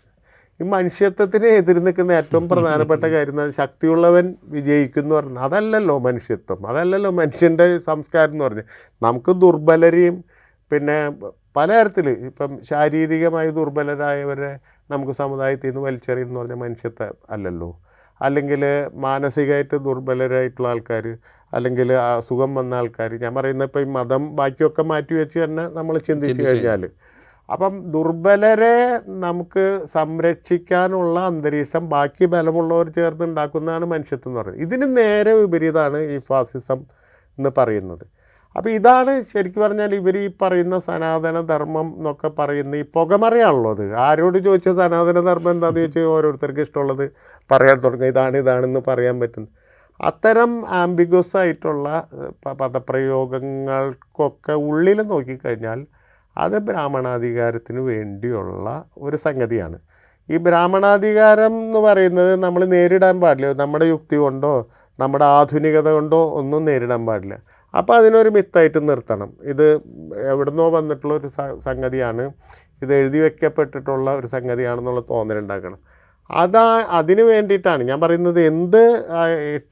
ഈ 0.60 0.66
മനുഷ്യത്വത്തിന് 0.74 1.48
എതിര് 1.58 1.80
നിൽക്കുന്ന 1.86 2.12
ഏറ്റവും 2.12 2.46
പ്രധാനപ്പെട്ട 2.52 3.04
കാര്യം 3.14 3.34
എന്ന് 3.34 3.42
പറഞ്ഞാൽ 3.42 3.58
ശക്തിയുള്ളവൻ 3.62 4.26
വിജയിക്കുന്നു 4.56 5.14
പറഞ്ഞാൽ 5.16 5.44
അതല്ലല്ലോ 5.48 5.96
മനുഷ്യത്വം. 6.00 6.60
അതല്ലല്ലോ 6.72 7.12
മനുഷ്യന്റെ 7.20 7.66
സംസ്കാരം 7.90 8.32
എന്ന് 8.32 8.46
പറഞ്ഞാൽ 8.46 8.68
നമുക്ക് 9.02 9.32
ദുർബലരെയും 9.44 10.16
പിന്നെ 10.72 10.98
പലതരത്തിൽ 11.56 12.08
ഇപ്പം 12.30 12.52
ശാരീരികമായി 12.70 13.50
ദുർബലരായവരെ 13.50 14.52
നമുക്ക് 14.90 15.14
സമുദായത്തിൽ 15.22 15.70
നിന്ന് 15.70 15.84
വലിച്ചെറിയുന്ന 15.88 16.40
പറഞ്ഞാൽ 16.40 16.60
മനുഷ്യത്വ 16.66 17.04
അല്ലല്ലോ. 17.30 17.70
അല്ലെങ്കിൽ 18.22 18.62
മാനസികമായിട്ട് 19.06 19.76
ദുർബലരായിട്ടുള്ള 19.88 20.68
ആൾക്കാർ 20.70 21.06
അല്ലെങ്കിൽ 21.54 21.90
അസുഖം 22.06 22.52
വന്ന 22.56 22.76
ആൾക്കാർ 22.76 23.12
ഞാൻ 23.24 23.34
പറയുന്ന 23.36 23.68
ഇപ്പം 23.70 23.82
ഈ 23.82 23.90
മതം 23.98 24.24
ബാക്കിയൊക്കെ 24.36 24.84
മാറ്റി 24.92 25.14
വെച്ച് 25.14 25.38
തന്നെ 25.44 25.64
നമ്മൾ 25.78 25.96
ചിന്തിച്ച് 26.08 26.32
ചിന്തിച്ച് 26.32 26.50
കഴിഞ്ഞാൽ 26.50 26.84
അപ്പം 27.50 27.74
ദുർബലരെ 27.92 28.76
നമുക്ക് 29.08 29.66
സംരക്ഷിക്കാനുള്ള 29.94 31.20
അന്തരീക്ഷം 31.20 31.84
ബാക്കി 31.90 32.26
ബലമുള്ളവർ 32.26 32.88
ചേർന്ന് 32.98 33.26
ഉണ്ടാക്കുന്നതാണ് 33.26 33.86
മനുഷ്യത്വം 33.86 34.32
എന്ന് 34.32 34.42
പറയുന്നത്. 34.42 34.64
ഇതിന് 34.66 34.88
നേരെ 34.98 35.34
വിപരീതമാണ് 35.42 36.00
ഈ 36.16 36.18
ഫാസിസം 36.30 36.80
എന്ന് 37.38 37.52
പറയുന്നത്. 37.58 38.06
അപ്പോൾ 38.56 38.70
ഇതാണ് 38.70 39.12
ശരിക്കും 39.32 39.62
പറഞ്ഞാൽ 39.64 39.92
ഇവർ 39.96 40.16
ഈ 40.18 40.28
പറയുന്ന 40.42 40.76
സനാതന 40.80 41.42
ധർമ്മം 41.42 41.88
എന്നൊക്കെ 41.98 42.30
പറയുന്ന 42.40 42.76
ഈ 42.76 42.86
പുകമറയാണല്ലോ 42.96 43.72
അത്. 43.76 43.86
ആരോട് 44.08 44.38
ചോദിച്ചാൽ 44.48 44.76
സനാതന 44.82 45.20
ധർമ്മം 45.30 45.52
എന്താണെന്ന് 45.52 45.82
ചോദിച്ചാൽ 45.82 46.08
ഓരോരുത്തർക്ക് 46.16 46.62
ഇഷ്ടമുള്ളത് 46.68 47.06
പറയാൻ 47.52 47.78
തുടങ്ങും. 47.84 48.08
ഇതാണ് 48.08 48.38
ഇതാണെന്ന് 48.38 48.82
പറയാൻ 48.88 49.16
പറ്റുന്നത്. 49.20 49.54
അത്തരം 50.00 50.52
ആംബിഗസ് 50.82 51.38
ആയിട്ടുള്ള 51.42 51.88
പദപ്രയോഗങ്ങൾക്കൊക്കെ 52.62 54.56
ഉള്ളിൽ 54.70 55.00
നോക്കിക്കഴിഞ്ഞാൽ 55.12 55.80
അത് 56.38 56.58
ബ്രാഹ്മണാധികാരത്തിന് 56.68 57.80
വേണ്ടിയുള്ള 57.80 58.68
ഒരു 58.98 59.18
സംഗതിയാണ്. 59.18 59.78
ഈ 60.30 60.38
ബ്രാഹ്മണാധികാരം 60.38 61.54
എന്ന് 61.66 61.80
പറയുന്നത് 61.80 62.44
നമ്മൾ 62.44 62.66
നേരിടാൻ 62.66 63.16
പാടില്ല. 63.22 63.54
നമ്മുടെ 63.62 63.86
യുക്തി 63.86 64.16
കൊണ്ടോ 64.16 64.54
നമ്മുടെ 65.00 65.26
ആധുനികത 65.26 65.90
കൊണ്ടോ 65.90 66.20
ഒന്നും 66.40 66.66
നേരിടാൻ 66.66 67.02
പാടില്ല. 67.06 67.36
അപ്പോൾ 67.74 67.94
അതിനൊരു 67.94 68.30
മിത്തായിട്ട് 68.30 68.90
നിർത്തണം. 68.90 69.30
ഇത് 69.44 69.66
എവിടുന്നോ 70.32 70.66
വന്നിട്ടുള്ള 70.70 71.14
ഒരു 71.14 71.30
സംഗതിയാണ്. 71.68 72.26
ഇത് 72.84 72.94
എഴുതി 72.94 73.20
വയ്ക്കപ്പെട്ടിട്ടുള്ള 73.20 74.08
ഒരു 74.20 74.28
സംഗതിയാണെന്നുള്ള 74.28 75.02
തോന്നലുണ്ടാക്കണം 75.10 75.80
അതാ 76.30 76.66
അതിന് 77.00 77.22
വേണ്ടിയിട്ടാണ് 77.22 77.82
ഞാൻ 77.84 77.98
പറയുന്നത് 78.02 78.40
എന്ത് 78.42 78.82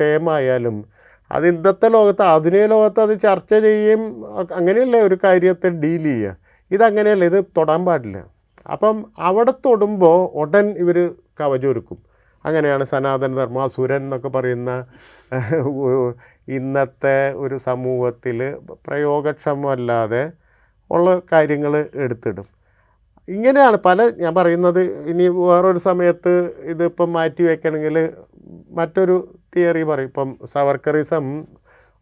ടേമായാലും 0.01 0.77
അത് 1.31 1.45
ഇന്നത്തെ 1.47 1.87
ലോകത്ത് 1.89 2.23
ആധുനിക 2.31 2.65
ലോകത്ത് 2.65 2.99
അത് 2.99 3.13
ചർച്ച 3.21 3.51
ചെയ്യുകയും 3.65 4.03
അങ്ങനെയല്ലേ 4.57 4.99
ഒരു 5.01 5.17
കാര്യത്തെ 5.23 5.69
ഡീൽ 5.83 6.03
ചെയ്യുക? 6.03 6.44
ഇതങ്ങനെയല്ല 6.71 7.25
ഇത് 7.31 7.39
തൊടാൻ 7.57 7.85
പാടില്ല. 7.85 8.17
അപ്പം 8.73 8.95
അവിടെ 9.17 9.53
തൊടുമ്പോൾ 9.65 10.19
ഉടൻ 10.41 10.67
ഇവർ 10.83 10.97
കവചൊരുക്കും. 11.39 11.97
അങ്ങനെയാണ് 12.45 12.83
സനാതന 12.83 13.35
ധർമ്മം. 13.35 13.63
അസുരൻ 13.63 14.01
എന്നൊക്കെ 14.03 14.27
പറയുന്ന 14.27 14.71
ഇന്നത്തെ 16.57 17.17
ഒരു 17.43 17.57
സമൂഹത്തിൽ 17.57 18.39
പ്രയോഗക്ഷമല്ലാതെ 18.87 20.23
ഉള്ള 20.91 21.21
കാര്യങ്ങൾ 21.31 21.73
എടുത്തിടും. 22.05 22.47
ഇങ്ങനെയാണ് 23.27 23.77
പല 23.85 23.99
ഞാൻ 24.23 24.33
പറയുന്നത് 24.35 24.81
ഇനി 25.11 25.27
വേറൊരു 25.27 25.77
സമയത്ത് 25.77 26.33
ഇതിപ്പം 26.73 27.13
മാറ്റി 27.13 27.43
വയ്ക്കണമെങ്കിൽ 27.43 27.97
മറ്റൊരു 28.79 29.15
തിയറി 29.55 29.83
പറയും. 29.83 30.09
ഇപ്പം 30.11 30.29
സവർക്കറിസം 30.53 31.25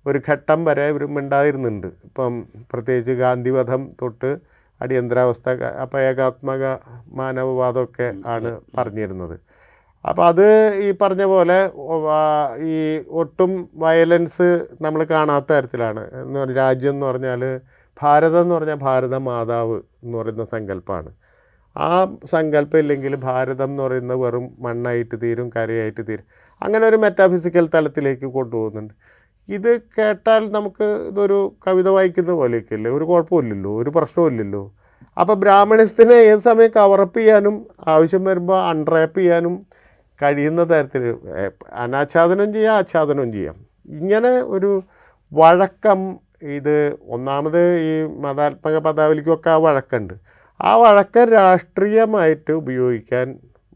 ഒരു 0.05 0.19
ഘട്ടം 0.29 0.59
വരെ 0.65 0.85
ഇവർ 0.93 1.03
മിണ്ടാതിരുന്നുണ്ട്. 1.17 1.87
ഇപ്പം 2.07 2.33
പ്രത്യേകിച്ച് 2.71 3.11
ഗാന്ധിവധം 3.11 3.83
തൊട്ട് 4.01 4.31
അടിയന്തരാവസ്ഥ 4.81 5.49
അപ്പം 5.49 5.79
അപ്പോൾ 5.81 5.99
ഏകാത്മക 5.99 6.63
മാനവവാദമൊക്കെ 7.07 8.13
ആണ് 8.25 8.61
പറഞ്ഞിരുന്നത്. 8.77 9.35
അപ്പോൾ 10.05 10.25
അത് 10.25 10.47
ഈ 10.85 10.91
പറഞ്ഞ 11.01 11.23
പോലെ 11.23 11.57
ഈ 12.71 12.75
ഒട്ടും 13.21 13.69
വയലൻസ് 13.75 14.47
നമ്മൾ 14.81 15.03
കാണാത്ത 15.03 15.45
തരത്തിലാണ്. 15.53 16.03
എന്ന് 16.21 16.39
പറഞ്ഞാൽ 16.39 16.57
രാജ്യം 16.57 16.89
എന്ന് 16.89 17.05
പറഞ്ഞാൽ 17.05 17.61
ഭാരതം 18.01 18.41
എന്ന് 18.41 18.55
പറഞ്ഞാൽ 18.55 18.75
ഭാരത 18.75 19.15
മാതാവ് 19.15 19.77
എന്ന് 20.03 20.17
പറയുന്ന 20.17 20.45
സങ്കല്പമാണ് 20.45 21.11
ആ 21.77 22.17
സങ്കല്പം 22.25 22.79
ഇല്ലെങ്കിൽ 22.79 23.15
ഭാരതം 23.15 23.69
എന്ന് 23.69 23.83
പറയുന്നത് 23.83 24.19
വെറും 24.19 24.45
മണ്ണായിട്ട് 24.59 25.15
തീരും 25.23 25.49
കരയായിട്ട് 25.55 26.01
തീരും. 26.07 26.25
അങ്ങനെ 26.61 26.87
ഒരു 26.87 26.95
മെറ്റാഫിസിക്കൽ 26.95 27.69
തലത്തിലേക്ക് 27.73 28.25
കൊണ്ടുപോകുന്നുണ്ട്. 28.25 28.93
ഇത് 29.49 29.69
കേട്ടാൽ 29.97 30.51
നമുക്ക് 30.51 30.85
ഇതൊരു 31.09 31.39
കവിത 31.67 31.87
വായിക്കുന്ന 31.89 32.31
പോലെയൊക്കെ 32.31 32.75
അല്ലേ 32.75 32.91
ഒരു 32.91 33.05
കുഴപ്പമില്ലല്ലോ 33.05 33.71
ഒരു 33.81 33.89
പ്രശ്നമില്ലല്ലോ. 33.89 34.63
അപ്പോൾ 35.17 35.33
ബ്രാഹ്മണിസത്തിനെ 35.33 36.17
ഏത് 36.31 36.39
സമയം 36.39 36.71
കവറപ്പ് 36.75 37.19
ചെയ്യാനും 37.19 37.55
ആവശ്യം 37.87 38.23
വരുമ്പോൾ 38.23 38.59
അൺറാപ്പ് 38.71 39.19
ചെയ്യാനും 39.19 39.55
കഴിയുന്ന 40.19 40.63
തരത്തിൽ 40.63 41.03
അനാച്ഛാദനം 41.73 42.53
ചെയ്യാം 42.53 42.75
ആച്ഛാദനവും 42.75 43.31
ചെയ്യാം. 43.33 43.55
ഇങ്ങനെ 43.99 44.33
ഒരു 44.55 44.71
വഴക്കം 45.31 46.01
ഇത് 46.57 46.75
ഒന്നാമത് 47.15 47.61
ഈ 47.89 47.93
മതാത്മക 48.19 48.77
പദാവലിക്കൊക്കെ 48.77 49.49
ആ 49.49 49.57
വഴക്കുണ്ട് 49.57 50.13
ആ 50.59 50.71
വഴക്കം 50.75 51.25
രാഷ്ട്രീയമായിട്ട് 51.29 52.51
ഉപയോഗിക്കാൻ 52.51 53.27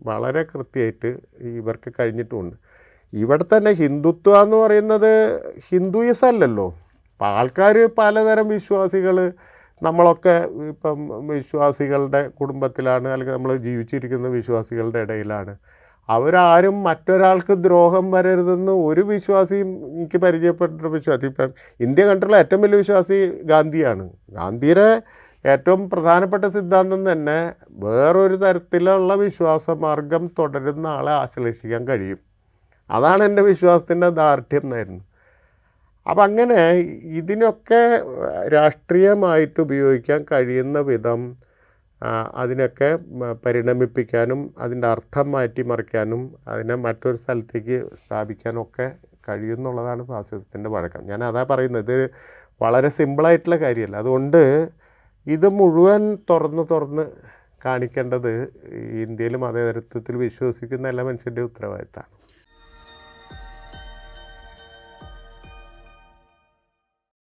വളരെ 0.01 0.43
കൃത്യമായിട്ട് 0.43 1.09
ഇവർക്ക് 1.59 1.89
കഴിഞ്ഞിട്ടുമുണ്ട് 1.99 2.55
ഇവിടെ 3.13 3.45
തന്നെ 3.57 3.71
ഹിന്ദുത്വ 3.71 4.41
എന്ന് 4.41 4.57
പറയുന്നത് 4.57 5.41
ഹിന്ദുയിസം 5.69 6.27
അല്ലല്ലോ 6.27 6.67
അപ്പം 7.11 7.25
ആൾക്കാർ 7.25 7.89
പലതരം 7.97 8.47
വിശ്വാസികൾ 8.47 9.31
നമ്മളൊക്കെ 9.83 10.35
ഇപ്പം 10.69 11.27
വിശ്വാസികളുടെ 11.27 12.27
കുടുംബത്തിലാണ് 12.27 13.07
അല്ലെങ്കിൽ 13.07 13.33
നമ്മൾ 13.33 13.57
ജീവിച്ചിരിക്കുന്ന 13.57 14.27
വിശ്വാസികളുടെ 14.27 14.99
ഇടയിലാണ്. 14.99 15.55
അവരാരും 16.09 16.83
മറ്റൊരാൾക്ക് 16.83 17.53
ദ്രോഹം 17.53 18.11
വരരുതെന്ന് 18.11 18.71
ഒരു 18.71 19.01
വിശ്വാസിയും 19.01 19.69
എനിക്ക് 19.93 20.17
പരിചയപ്പെട്ട 20.17 20.81
വിശ്വാസി 20.81 21.25
ഇപ്പം 21.25 21.53
ഇന്ത്യ 21.79 22.05
കണ്ടുള്ള 22.05 22.35
ഏറ്റവും 22.35 22.61
വലിയ 22.61 22.77
വിശ്വാസി 22.77 23.41
ഗാന്ധിയാണ്. 23.43 24.09
ഗാന്ധിയുടെ 24.29 25.01
ഏറ്റവും 25.45 25.89
പ്രധാനപ്പെട്ട 25.89 26.45
സിദ്ധാന്തം 26.45 27.11
തന്നെ 27.11 27.53
വേറൊരു 27.69 28.35
തരത്തിലുള്ള 28.35 29.13
വിശ്വാസമാർഗം 29.13 30.27
തുടരുന്ന 30.39 30.87
ആളെ 30.87 31.11
ആശ്ലേഷിക്കാൻ 31.11 31.87
കഴിയും. 31.87 32.19
അതാണ് 32.89 33.23
എന്റെ 33.23 33.41
വിശ്വാസത്തിന്റെ 33.41 34.09
ദാർഢ്യം 34.09 34.63
എന്നായിരുന്നു. 34.63 35.03
അപ്പം 36.09 36.23
അങ്ങനെ 36.23 36.71
ഇതിനൊക്കെ 37.19 37.81
രാഷ്ട്രീയമായിട്ട് 38.47 39.61
ഉപയോഗിക്കാൻ 39.61 40.25
കഴിയുന്ന 40.31 40.79
വിധം 40.79 41.35
അതിനൊക്കെ 42.35 42.99
പരിണമിപ്പിക്കാനും 43.45 44.55
അതിന്റെ 44.57 44.87
അർത്ഥം 44.87 45.31
മാറ്റിമറിക്കാനും 45.31 46.35
അതിനെ 46.47 46.75
മറ്റൊരു 46.75 47.17
സ്ഥലത്തേക്ക് 47.17 47.89
സ്ഥാപിക്കാനും 47.95 48.61
ഒക്കെ 48.61 48.91
കഴിയുമെന്നുള്ളതാണ് 49.29 50.07
ഫാസിസത്തിന്റെ 50.07 50.69
വഴക്കം 50.69 51.05
ഞാൻ 51.05 51.23
അതാ 51.23 51.43
പറയുന്നത് 51.43 51.91
ഇത് 51.93 52.11
വളരെ 52.61 52.89
സിമ്പിളായിട്ടുള്ള 52.89 53.55
കാര്യമല്ല. 53.55 53.97
അതുകൊണ്ട് 53.97 54.69
ഇത് 55.27 55.49
മുഴുവൻ 55.49 56.17
തുറന്ന് 56.29 56.63
തുറന്ന് 56.71 57.05
കാണിക്കേണ്ടത് 57.65 58.31
ഇന്ത്യയിലും 59.03 59.47
അതേ 59.47 59.71
തരത്തിൽ 59.71 60.15
വിശ്വസിക്കുന്ന 60.15 60.87
എല്ലാ 60.87 61.03
മനുഷ്യന്റെ 61.03 61.41
ഉത്തരവാദിത്തമാണ്. 61.41 62.16